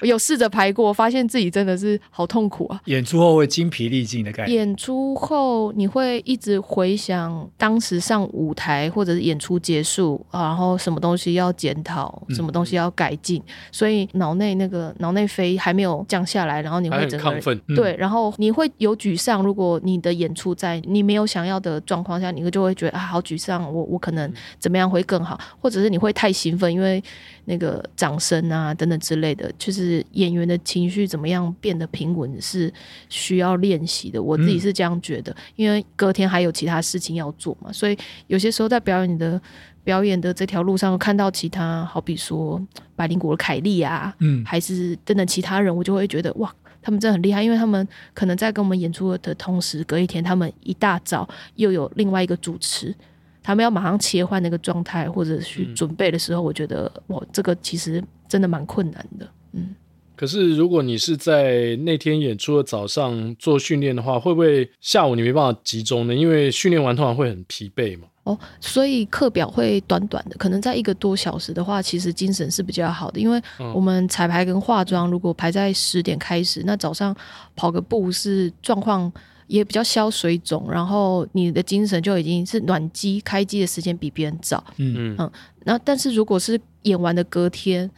[0.00, 2.80] 我 有试着排过，发现自己真的是好痛苦啊！
[2.86, 4.54] 演出后会精疲力尽的感觉。
[4.54, 19.42] 演出后你会一直回想当时上舞台，或者是演出结束，然后什么东西要检讨，什么东西要改进，嗯、所以脑内那个脑内啡还没有降下来，然后你会整个亢奋，对，然后你会有沮丧。
[19.42, 22.69] 如果你的演出在你没有想要的状况下，你会就会。
[22.70, 27.02] 会觉得啊，好沮丧，我我可能怎么样会更好，或者是你会太兴奋，因为
[27.44, 32.72] 那个掌声啊等等之类的，就是演员的情绪怎么样变得平稳是
[33.08, 34.22] 需要练习的。
[34.22, 39.40] 我自己是这样觉得，嗯、因为隔天还有其他事情要做嘛，所以有些时候在表演的
[39.82, 42.60] 表演的这条路上看到其他，好比说
[42.94, 46.54] 百灵果的凯莉啊，嗯，还是等等其他人，我就会觉得哇。
[46.82, 52.94] 他们真的很厉害，因为他们可能在跟我们演出的同时，隔一天他们一大早又有另外一个主持，
[53.42, 59.28] 他们要马上切换那个状态或者去准备的时候，嗯、我觉得哇，这个其实真的蛮困难的。
[59.52, 59.74] 嗯，
[60.16, 66.14] 可是如果你是在那天演出的早上做训练的话，会不会下午你没办法集中呢？
[66.14, 68.06] 因为训练完通常会很疲惫嘛。
[68.30, 73.18] 哦，所以课表会短短的，可能在一个多小时的话，其实精神是比较好的。
[73.18, 73.40] 因为
[73.74, 77.14] 我们彩排跟化妆，如果排在十点开始，那早上
[77.56, 79.12] 跑个步是状况
[79.46, 84.62] 也比较消水肿，然后你的精神就已经是暖机开机的时间比别人早。
[84.76, 85.30] 嗯嗯，
[85.64, 87.90] 那但是如果是演完的隔天，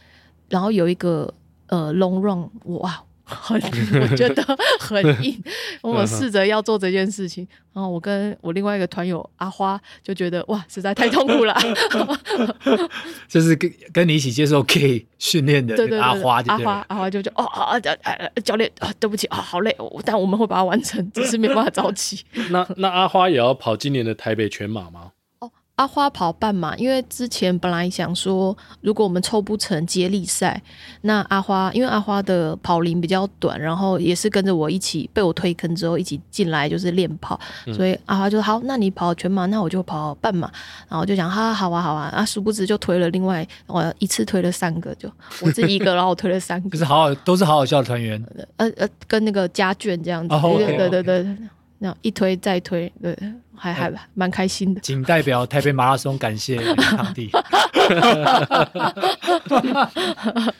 [0.49, 1.31] 然后有一个
[1.67, 2.49] 呃 long run，
[2.81, 3.03] 哇。
[3.23, 3.59] 很，
[4.01, 4.43] 我觉得
[4.79, 5.41] 很 硬。
[5.81, 11.55] 我试着要做这件事情，然后我跟我另外一个团友阿花就觉得哇，实在太痛苦了。
[13.27, 22.23] 就是跟跟你一起接受 K 训练的阿花，阿花阿花就就哦啊啊教练啊，对不起啊，好累，但我们会把它完成，只是没办法早起。
[22.49, 25.12] 那那阿花也要跑今年的台北全马吗？
[25.75, 30.61] 阿花跑半马，因为之前本来想说，如果我们凑不成接力赛，
[31.01, 40.47] 那阿花因为阿花的跑龄比较短，然后也是跟着我一起被我推坑之后一起进来就是练跑，嗯、所以阿花就说好，那你跑全马，那我就跑半马，
[40.87, 48.23] 然后就想哈好啊好啊，啊殊不知就推了另外我一次推了三个，就我自己一个，然后我推了三个，可 是好好都是好好笑的团员，
[48.57, 51.23] 呃呃跟那个家眷这样子，哦、对对对对。
[51.23, 51.47] Okay, okay.
[52.01, 53.13] 一推再推，对，
[53.55, 54.81] 还还蛮开心的。
[54.81, 57.29] 仅代表台北马拉松感谢场地。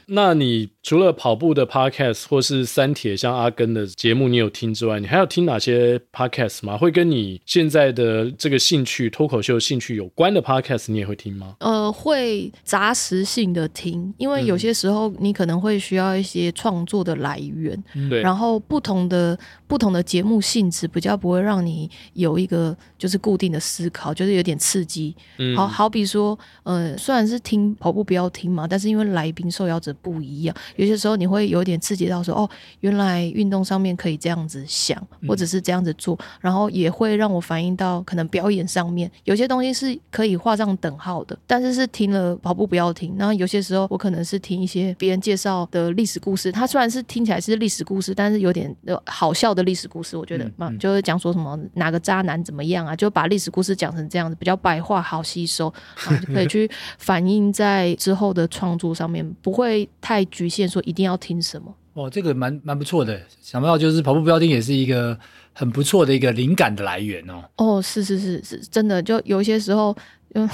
[0.08, 6.78] 那你除了跑步的 podcast 或是三铁像阿根的节目，你有听之外，你还有听哪些 podcast 吗？
[6.78, 11.56] 会跟你现在的这个兴趣脱口秀兴趣有关的 podcast，你也会听吗？
[11.60, 25.16] 呃，会杂食性的听，因为有些时候你可能会需要一些创作的来源，对、嗯，然后不同的不同的节目性质比较不会让你有一个就是固定的思考，就是有点刺激。
[25.38, 43.14] 嗯、好好比说，呃，虽然是听跑步不要听嘛，但是因为来宾受邀者不一样，有些时候你会有点刺激到说，哦，原来运动上面可以这样子想，或者是这样子做，嗯、然后也会让我反映到可能表演上面有些东西是可以画上等号的，但是是听了跑步不要听。
[43.18, 48.74] 然后有些时候我可能是听一些别人介绍的历史故事，它虽然是听起来是历史故事，但是有点
[49.06, 55.74] 好笑的历史故事，我觉得嘛，就是讲说什么哪个渣男怎么样啊，就把历史故事讲成这样子，比较白话，好吸收，
[56.06, 61.76] 然后就可以 去反映在之后的创作上面，不会太局限说一定要听什么。
[61.94, 65.18] 哦，这个蛮蛮不错的，想不到就是跑步标定也是一个
[65.54, 67.44] 很不错的一个灵感的来源哦。
[67.58, 69.96] 哦，是是是是，真的，就有些时候，
[70.34, 70.50] 嗯。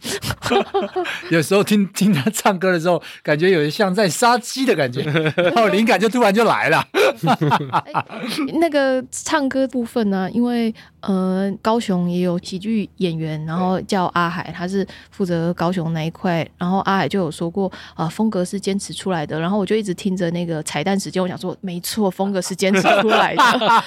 [1.30, 5.02] 有时候听听他唱歌的时候，感觉有点像在杀鸡的感觉，
[5.36, 6.86] 然后灵感就突然就来了。
[6.92, 10.30] 欸、 那个唱歌部分呢、啊？
[10.30, 16.46] 因为呃，高雄也有喜剧演员，然后叫阿海，他是负责高雄那一块。
[16.58, 19.38] 然后阿海就有说过啊、呃，风格是坚持出来的。
[19.38, 23.84] 然后我就一直听着那个彩蛋时间，我想说，没错，风格是坚持出来的，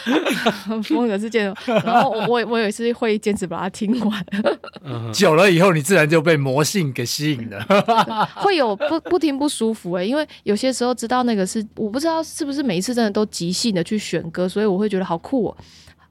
[0.83, 1.71] 风格是坚持。
[1.71, 4.25] 然后我我也是会坚持把它听完。
[5.13, 7.61] 久了以后，你自然就被魔性给吸引了。
[8.35, 15.57] 会有不不听不舒服哎、欸，因为有些时候知道那个是，我不知道是不是每一次真的都即兴的去选歌，所以我会觉得好酷哦。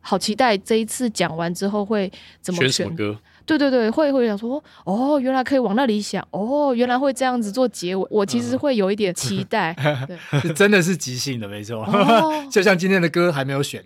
[0.01, 3.19] 好期待这一次讲完之后会怎么选，选什么歌？
[3.45, 8.07] 对对对，会会想说哦，原来可以往那里想哦，原来会这样子做结尾。
[8.11, 9.75] 我其实会有一点期待，
[10.43, 11.83] 对，真的是即兴的，没错。
[11.85, 13.83] 哦、 就像今天的歌还没有选，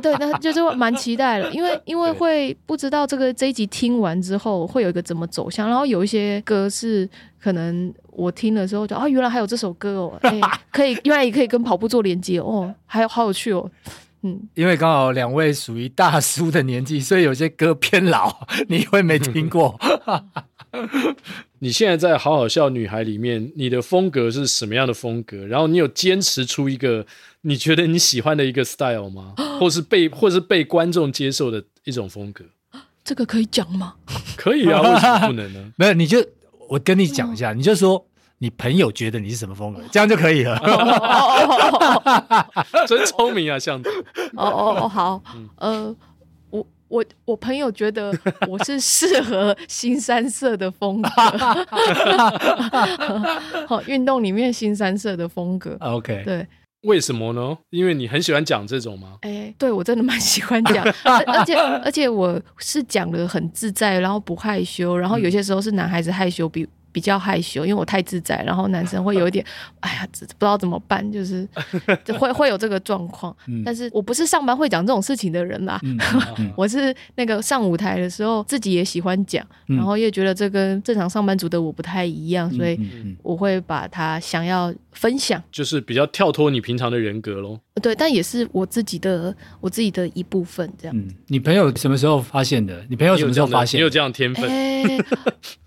[0.00, 7.08] 对，那就是蛮期待的，因为 因为会不知道这个这一集听完之后会有一个怎么走向，然后有一些歌是
[7.40, 10.40] 可能我听的时候就啊，原来还有这首歌哦，哎，
[10.72, 13.70] 可以原来也可以跟跑步做连接哦，还有好有趣哦。
[14.26, 18.34] 嗯，因为刚好两位属于大叔的年纪，所以有些歌偏老，
[18.68, 19.78] 你会没听过。
[21.60, 25.46] 你现在在好好笑女孩里面，你的风格是什么样的风格？
[25.46, 27.06] 然后你有坚持出一个
[27.42, 29.34] 你觉得你喜欢的一个 style 吗？
[29.60, 32.44] 或是被或是被观众接受的一种风格？
[33.04, 33.94] 这个可以讲吗？
[34.36, 35.72] 可以啊，为什么不能呢？
[35.76, 36.26] 没有，你就
[36.70, 38.06] 我跟你讲一下，嗯、你就说。
[38.44, 40.54] 你朋友觉得你是什么风格，这样就可以了。
[42.86, 43.90] 真聪明啊，向导。
[44.36, 45.22] 哦哦哦，好。
[45.56, 45.96] 呃，
[46.50, 48.14] 我我我朋友觉得
[48.46, 51.08] 我是适合新三色的风格。
[53.66, 55.74] 好，运动里面新三色的风格。
[55.80, 56.22] OK。
[56.26, 56.46] 对。
[56.82, 57.56] 为什么呢？
[57.70, 59.16] 因为你很喜欢讲这种吗？
[59.22, 66.68] 哎、欸，对，我真的蛮喜欢讲，而且而且我是讲的很自在，然后不害羞，然后有些时候是男孩子害羞比。
[66.94, 69.44] 比较害羞，因为我太自在，然后男生会有一点，
[69.80, 71.46] 哎呀，不知道怎么办，就是
[72.16, 73.36] 会会有这个状况。
[73.48, 75.80] 嗯、但是我不是上班会讲这种事情的人啦，
[76.56, 82.78] 我是那个上舞台的时候自己也喜欢讲，嗯、然后也觉得这跟正常上班族的我不太一样，所以
[83.24, 87.58] 我会把它想要分享，就是比较跳脱你平常的人格喽。
[87.82, 91.08] 对，但也是我自己的我自己的一部分，这样、嗯。
[91.26, 92.86] 你朋友什么时候发现的？
[92.88, 93.78] 你朋友什么时候发现？
[93.78, 94.48] 你有这样的天分？
[94.48, 95.04] 欸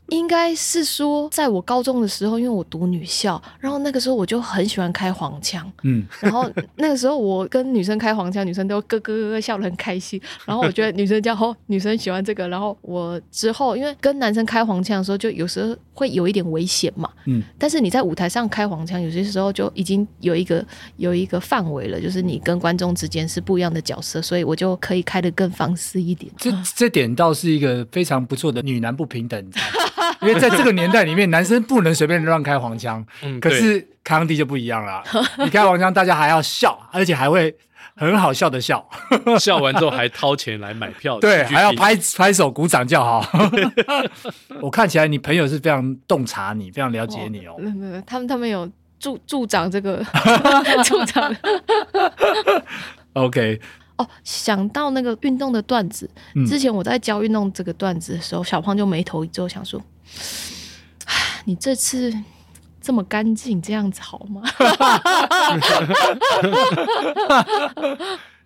[0.09, 20.65] 应该是说，在我高中的时候，因为我读女校，然后那个时候我就很喜欢开黄腔，嗯，然后那个时候我跟女生开黄腔，女生都咯咯咯咯笑得很开心，然后我觉得女生叫哦，女生喜欢这个，然后我之后因为跟男生开黄腔的时候，就有时候会有一点危险嘛，嗯，但是你在舞台上开黄腔，有些时候就已经有一个
[20.95, 26.31] 有一个范围了，就是你跟观众之间是不一样的角色，所以我就可以开得更放肆一点。
[26.37, 29.51] 这这点倒是一个非常不错的女男不平等。
[30.21, 33.05] 因为在这个年代里面，男生不能随便乱开黄腔。
[33.23, 35.03] 嗯，可是康帝就不一样了。
[35.43, 37.55] 你开黄腔，大家还要笑，而且还会
[37.95, 38.87] 很好笑的笑。
[39.39, 43.25] 笑完之后还掏钱来买票，对，还要拍拍手鼓掌叫好。
[44.61, 47.55] 我看起来你朋友是非常洞察你，非常了解你哦。
[47.57, 50.03] 没有没有，他们他们有助助长这个
[50.83, 51.35] 助长。
[53.13, 53.59] OK。
[53.97, 59.81] 哦，想到那个运动的段子，嗯、之前我在教运动这个段子的时候，小胖就眉头一皱，想说
[61.45, 62.13] ：“你这次
[62.81, 64.41] 这么干净，这样子好吗？”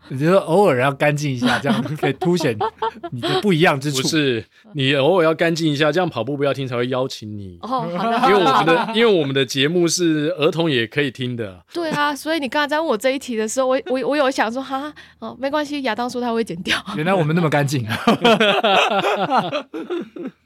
[0.09, 2.57] 你觉得偶尔要干净一下， 这样可以凸显
[3.11, 4.01] 你的不一样之处。
[4.01, 7.57] 不是，你偶尔要干净一下，这样跑步不要听才会邀请你。
[7.61, 8.29] 哦，好的。
[8.29, 11.63] 因为我们的因为我们的节目是儿童也可以听的。
[11.73, 16.77] 对啊，所以你刚才在问我这一题的时候，我我我有想说，哈，哦，没关系，亚当说他会剪掉。
[16.97, 17.85] 原来我们那么干净。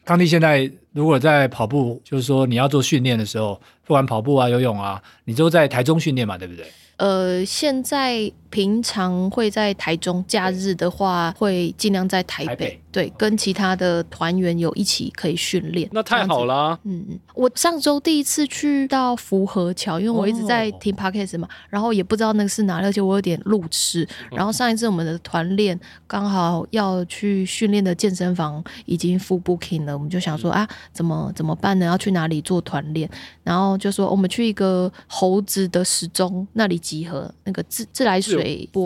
[0.05, 6.65] 康帝现在如果在跑步，就是说你要做训练的时候，不管跑步啊、游泳啊，你都在台中训练嘛，对不对？
[6.97, 15.89] 呃，现在平常会在台中，假日的话会尽量在台北，台北对，跟其他的团员有一起可以训练。
[15.91, 16.79] 那太好了。
[16.85, 24.07] 嗯嗯，我上周第一次去到福和桥，因为我一直在听 Podcast 嘛，哦、然后也不知道那个是哪里，而且我有点路痴。
[24.31, 25.77] 然后上一次我们的团练
[26.07, 31.85] 刚好要去训练的健身房已经 full booking 了，我们就想说啊，怎么怎么办呢？
[31.85, 33.09] 要去哪里做团练？
[33.43, 36.79] 然后就说我们去一个猴子的时钟那里。
[36.85, 38.85] 集合那个自自来水博物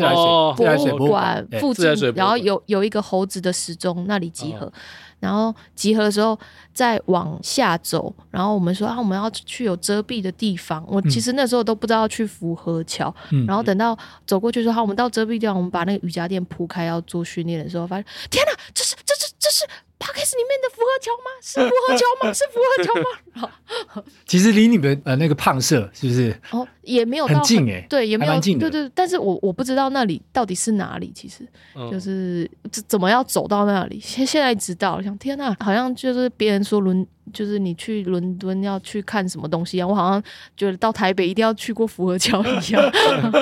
[1.10, 4.66] 馆附近，然后有有一个猴子的时钟，那里集合。
[4.66, 4.74] 哦、
[5.20, 6.38] 然后集合的时候
[6.74, 10.84] 再往下走，然后我们说啊，我们要去有遮蔽的地方。
[10.88, 19.66] 我其实那时候都不知道要去福和桥，嗯、然后等到走过去说好，我们到遮蔽地方，我们把那个瑜伽垫铺开要做训练的时候，发现天哪，这是这是这是。
[20.00, 21.30] Podcast 里面的福和 桥吗？
[21.44, 22.34] 是福和桥吗？
[22.34, 23.44] 是福和桥
[23.92, 24.04] 吗？
[24.26, 26.42] 其实离你们呃那个胖社是不是？
[26.52, 28.92] 哦，也没有很近哎、欸，对，也没有近对，对对。
[28.96, 31.48] 但是我我不知道那里到底是哪里，其实
[31.92, 32.50] 就是
[32.88, 34.00] 怎、么要走到那里。
[34.02, 37.06] 现现在知道，想天哪，好像就是别人说伦。
[37.32, 39.86] 就是你去伦敦要去看什么东西啊？
[39.86, 40.24] 我好像
[40.58, 42.92] 觉得到台北一定要去过福和桥一样。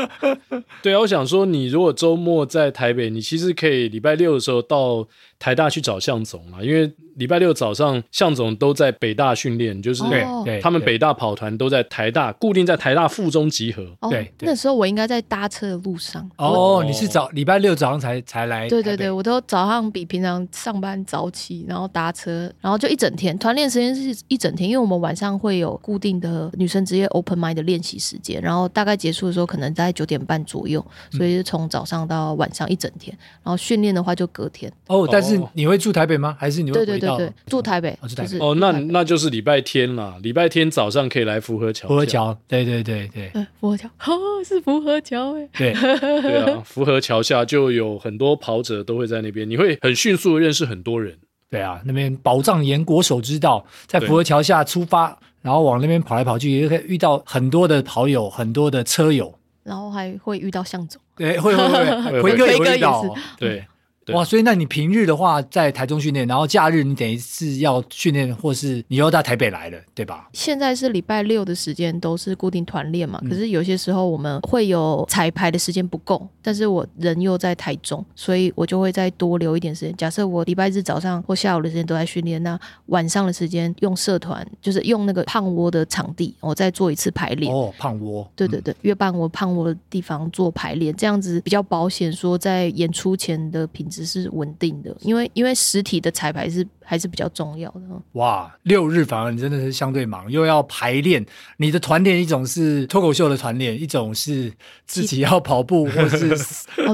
[0.83, 5.07] 对啊，我想说，你如果周末在台北，你其实可以礼拜六的时候到
[5.39, 6.91] 台大去找向总啊，因为。
[7.17, 10.03] 礼拜六早上，向总都在北大训练，就是
[10.45, 13.85] 对，他们北大跑团都在台大，固定在台大附中集合。
[14.09, 16.29] 对，那时候我应该在搭车的路上。
[16.38, 18.69] 哦，你是早礼拜六早上才才来？
[18.69, 34.71] 对对对，我都早上比平常上班早起，然后搭车，然后就一整天团练时间是一整天，因为我们晚上会有固定的女生职业 Open Mind 的练习时间，然后大概结束的时候可能在九点半左右，所以是从早上到晚上一整天，然后训练的话就隔天。
[34.88, 36.35] 哦，但是你会住台北吗？
[36.39, 36.77] 还是你会？
[36.77, 37.07] 对对对。
[37.07, 38.38] 对对，住台北，哦，住台北。
[38.39, 40.19] 哦，那那就是礼拜天了。
[40.21, 41.88] 礼拜天早上可以来福和桥。
[41.88, 43.26] 福和桥，对对对对。
[43.34, 45.49] 嗯，福和桥，哦，是福和桥哎。
[45.57, 51.17] 对对啊， 福和桥下就有很多跑者都会在那边，你会很迅速的认识很多人。
[51.49, 61.01] 对啊，那边宝藏岩国手之道，在福和桥下出发，然后往那边跑来跑去，也可以遇到很多的跑友，很多的车友，然后还会遇到向总。
[61.15, 63.15] 对，会会会，辉哥也会遇到。
[63.38, 63.65] 对。
[64.14, 70.30] 哇，所以那你平日的话在台中训练，然后假日你等于是要训练，或是你又到台北来了，对吧？
[70.32, 79.93] 现在是礼拜六的时间都是固定团练嘛，可是有些时候我们会有彩排的时间不够，但是我人又在台中，所以我就会再多留一点时间。
[79.97, 87.53] 假设我礼拜日早上或下午的时间都在训练，那晚上的时间用社团，就是用那个胖窝的场地，我再做一次排练。
[87.53, 88.26] 哦，胖窝。
[88.38, 93.96] 对对对，约伴我胖窝的地方做排练，这样子比较保险，说在演出前的品质。
[93.97, 97.81] 只是稳定的，因为因为实体的彩排是还是比较重要的。
[98.11, 101.25] 哇，六日反而你真的是相对忙，又要排练。
[101.57, 104.53] 你的团练一种是脱口秀的团练，一种是
[104.85, 106.37] 自己要跑步或是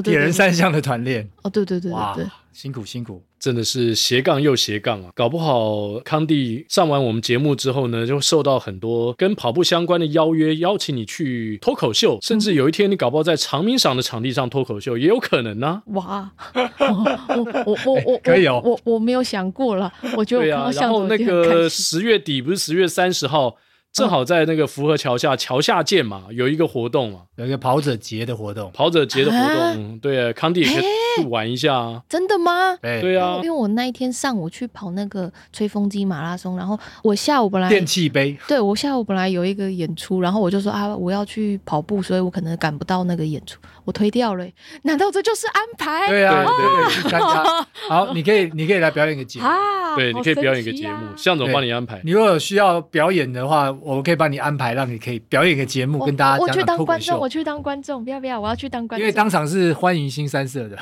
[0.02, 1.30] 铁人三项的团练。
[1.42, 2.18] 哦，对对对对，哇，
[2.54, 3.24] 辛苦辛苦。
[3.40, 5.10] 真的是斜杠又斜杠啊！
[5.14, 15.84] 搞不好康帝上完我们节目之后呢，就受到很多跟跑步相关的邀约，邀请你去脱口秀，甚至有一天你搞不好在长鸣赏的场地上脱口秀，也有可能呢、啊。
[15.88, 20.72] 哇，我我我我 可以哦，我我没有想过了，我觉得我对啊。
[20.72, 23.58] 然后那个十月底不是十月三十号。
[23.94, 30.84] 正好在那个福和桥下桥下见嘛，有一个活动嘛，有一个跑者节的活动，跑者节的活动，对，康帝也可以
[31.18, 32.02] 去玩一下啊。
[32.10, 32.76] 真的吗？
[32.82, 44.46] 对啊，因为我那一天上午去跑那个吹风机马拉松，然后我下午本来电器杯，对，我下午本来有一个演出，然后我就说啊，我要去跑步，所以我可能赶不到那个演出，我推掉了。
[44.84, 46.08] 难道这就是安排？
[46.08, 47.20] 对啊，对对，
[47.90, 49.48] 好，你可以，你可以来表演个节目，
[49.96, 52.02] 对，你可以表演一个节目，向总帮你安排。
[52.04, 53.72] 你如果有需要表演的话。
[53.84, 56.48] 我可以帮你安排，让你可以表演一个节目，跟大家讲。
[56.48, 59.04] 我去当观众，我去当观众，不要不要，我要去当观众。
[59.04, 60.78] 因为当场是欢迎新三色的。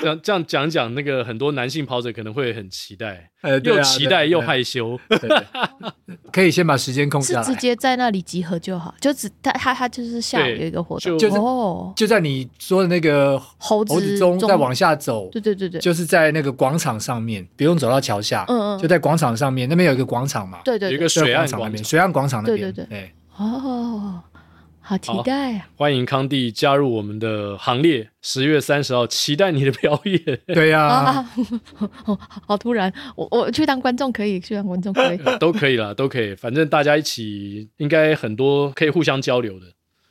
[0.00, 3.30] 这样这样讲讲，那个很多男性跑者可能会很期待，
[3.62, 4.98] 又期待又害羞。
[6.32, 8.94] 可以先把时间空下来，直接在那里集合就好。
[9.00, 24.22] 就只他他他就是下午有一个活动，就哦，就在你说的那个猴子中再往下走，对对对对，就是在那个广场上面，不用走到桥下，嗯嗯，就在广场上面，那边有一个广场嘛，对对，有一个水岸广场，水岸广场那边，对对对，哦。
[24.84, 25.68] 好期待啊！
[25.76, 28.10] 欢迎康帝加入我们的行列。
[28.20, 30.40] 十月三十号，期待你的表演。
[30.48, 31.24] 对呀、啊
[32.04, 36.34] 啊， 好突然，我我去当观众可以，去当观众可以， 都可以啦，都可以。
[36.34, 39.66] 反正大家一起，应该很多可以互相交流的。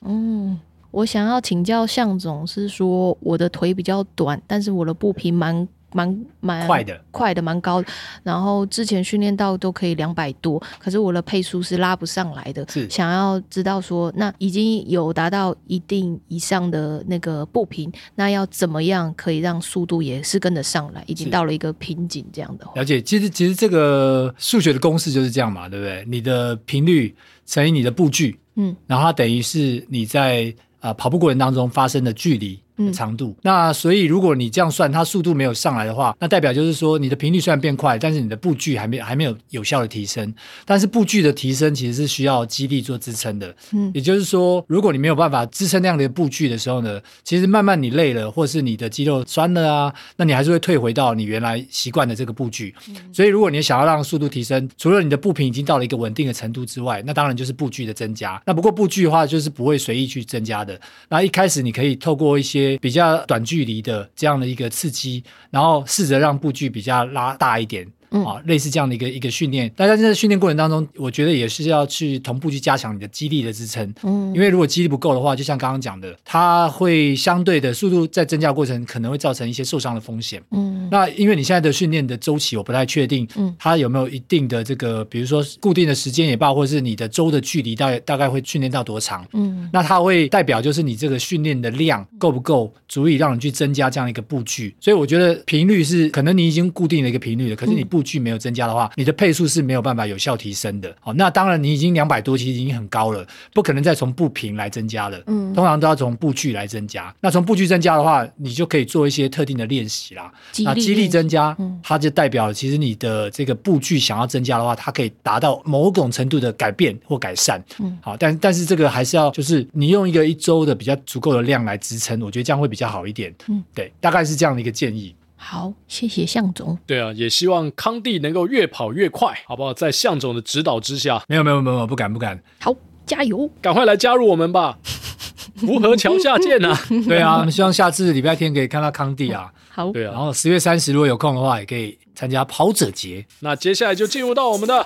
[0.05, 0.57] 嗯，
[0.91, 7.87] 我想要请教向总，是说我的腿比较短，但是我的步频蛮蛮蛮快的，快的蛮高的。
[8.23, 12.65] 然后之前训练到都可以两百多，可是我的配速是拉不上来的。
[12.69, 21.03] 是想要知道说，那已经有达到一定以上的那个步频，那要怎么样可以让速度也是跟得上来？
[21.07, 22.73] 已经到了一个瓶颈这样的话。
[22.75, 26.03] 了解，其实其实这个数学的公式就是这样嘛，对不对？
[26.07, 27.13] 你的频率
[27.45, 32.59] 乘以你的步距，嗯，然后它等于是你在啊、呃、跑步过程当中发生的距离。
[32.93, 40.33] 长度，那所以如果你这样算，它速度没有上来的话，那代表就是说你的频率虽然变快，但是你的步距还没还没有有效的提升。
[40.65, 52.73] 但是步距的提升其实是需要肌力做支撑的，嗯，也就是说，如果你没有办法支撑那样的步距的时候呢，其实慢慢你累了，或是你的肌肉酸了啊，那你还是会退回到你原来习惯的这个步距。
[53.11, 58.41] 所以如果你想要让速度提升，除了你的步频已经到了一个稳定的程度之外，那当然就是步距的增加。
[58.45, 60.79] 那不过步距的话，就是不会随意去增加的。
[61.09, 67.87] 那一开始你可以透过一些比较短距离的这样的一个刺激，然后试着让步距比较拉大一点。
[68.13, 73.89] 嗯、啊，类似这样的一个一个训练，大家在训练过程当中，我觉得也是要去同步去加强你的肌力的支撑。
[74.03, 80.43] 嗯，因为如果肌力不够的话，就像刚刚讲的，它会相对的速度在增加过程可能会造成一些受伤的风险。
[80.51, 89.25] 嗯，那因为你现在的训练的周期我不太确定，嗯，它有没有一定的这个，比如说固定的时间也罢，或者是你的周的距离大概大概会训练到多长？
[89.31, 94.75] 嗯，那它会代表就是你这个训练的量够不够，足以让你去增加这样一个步距。
[94.81, 98.01] 所以我觉得频率是可能你已经固定了一个频率了，可是你不。
[98.01, 100.91] 步距没有增加的话，你的配速是没有办法有效提升的。
[100.99, 103.23] 好，那当然你已经两百多，其实已经很高了，
[103.53, 105.21] 不可能再从步频来增加了。
[105.27, 107.13] 嗯，通常都要从步距来增加。
[107.21, 110.33] 那从步距增加的话，你就可以做一些特定的练习啦。
[110.63, 117.63] 那肌力增加，它就代表其实你的这个步距想要增加的话，它可以达到某种程度的改变或改善。
[117.79, 123.33] 嗯，好，但但是这个还是要就是你用一个一周的比较足够的量来支撑，我觉得这样会比较好一点。
[123.47, 125.15] 嗯，对，大概是这样的一个建议。
[125.35, 126.77] 好，谢谢向总。
[126.85, 129.73] 对啊，也希望康帝能够越跑越快，好不好？
[129.73, 132.39] 在向总的指导之下，没有没有没有，不敢不敢。
[132.59, 132.75] 好，
[133.05, 133.49] 加油！
[133.59, 134.77] 赶快来加入我们吧！
[135.57, 136.79] 福和桥下见啊！
[137.07, 139.51] 对啊，我们希望下次礼拜天可以看到康帝啊。
[139.73, 140.11] 好，对啊。
[140.11, 143.25] 然后十月三十如果有空的话，也可以参加跑者节。
[143.39, 144.85] 那接下来就进入到我们的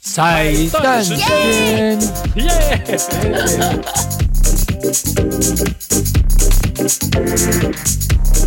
[0.00, 0.52] 彩
[0.82, 2.00] 蛋时间，
[2.36, 2.98] 耶！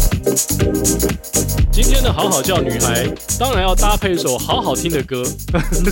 [1.71, 3.07] 今天的好好叫女孩，
[3.39, 5.23] 当然要搭配一首好好听的歌。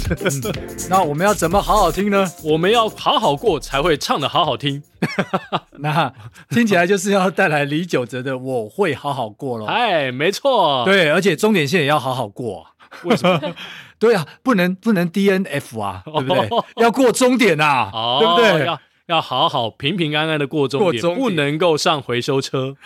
[0.90, 2.30] 那我们要怎么好好听呢？
[2.44, 4.84] 我们要好好过才会唱的好好听。
[5.80, 6.12] 那
[6.50, 9.66] 听起来就是要带来李玖哲的《我会好好过》喽。
[9.66, 12.68] 哎，没错，对，而且终点线也要好好过。
[13.04, 13.40] 为什么？
[14.00, 16.50] 对啊，不能不能 DNF 啊，对不对？
[16.78, 18.78] 要过终点啊，对不对？
[19.08, 22.76] 要要好好平平安安的过终点，不能够上回收车。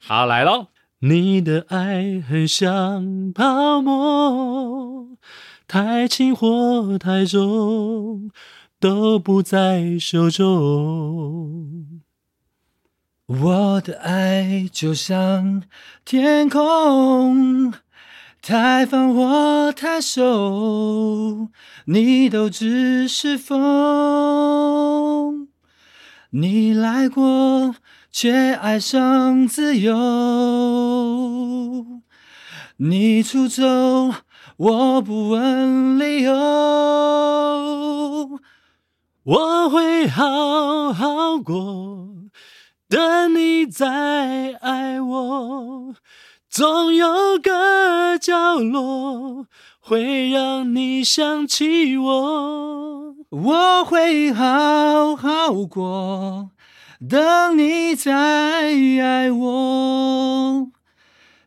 [0.00, 0.66] 好，来喽！
[1.00, 5.08] 你的爱很像泡沫，
[5.66, 8.30] 太轻或太重
[8.78, 12.02] 都不在手中。
[13.26, 15.62] 我的爱就像
[16.04, 17.72] 天空，
[18.42, 21.48] 太放或太收，
[21.86, 24.68] 你都只是风。
[26.30, 27.76] 你来过。
[28.14, 29.94] 却爱上自由，
[32.76, 33.64] 你出走，
[34.58, 36.30] 我不问理由。
[39.22, 42.10] 我会好好过，
[42.86, 45.94] 等你再爱我，
[46.52, 49.46] 总有个角落
[49.80, 53.14] 会让你想起我。
[53.30, 56.50] 我会好好过。
[57.08, 60.68] 等你再爱我，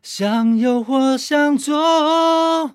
[0.02, 2.72] 想有或想做，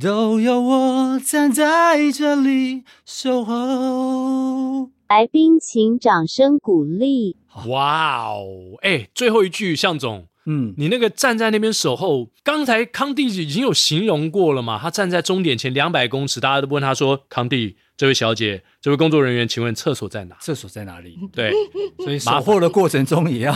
[0.00, 4.88] 都有我站在这里守候。
[5.10, 7.36] 来宾请掌声鼓励。
[7.68, 8.46] 哇哦，
[8.80, 14.78] 哎，最后一句，向总，嗯，你那个站在那边守候，刚才康帝已经有形容过了嘛？
[14.78, 17.76] 他站在终点前两百公尺，大家都问他说，康帝。
[17.98, 20.36] 这位小姐，这位工作人员，请问厕所在哪？
[20.40, 21.18] 厕所在哪里？
[21.32, 21.52] 对，
[21.98, 23.52] 所以守货的过程中也要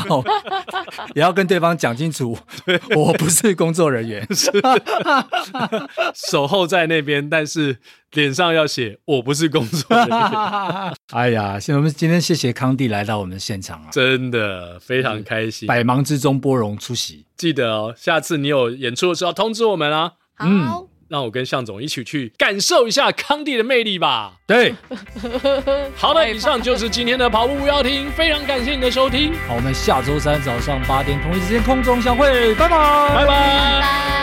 [1.14, 2.36] 也要跟对方讲清楚，
[2.96, 4.50] 我不是工作人员， 是
[6.12, 7.78] 守候在那边，但是
[8.14, 10.18] 脸上要写我不是工作人员。
[11.12, 20.14] 哎呀，现在我们今天谢谢康帝来到我们现场啊，真的非常开心，百忙之中拨冗出席，记得哦，下次你有演出的时候通知我们啊。
[20.34, 20.88] 好。
[21.12, 24.36] 让我跟向总一起去感受一下康帝的魅力吧。
[24.46, 24.74] 对，
[25.94, 29.34] 好的，以上就是今天的跑步不要停，非常感谢你的收听。
[29.46, 33.26] 好，我们下周三早上八点同一时间空中相会，拜拜，拜拜。
[33.26, 34.21] 拜拜。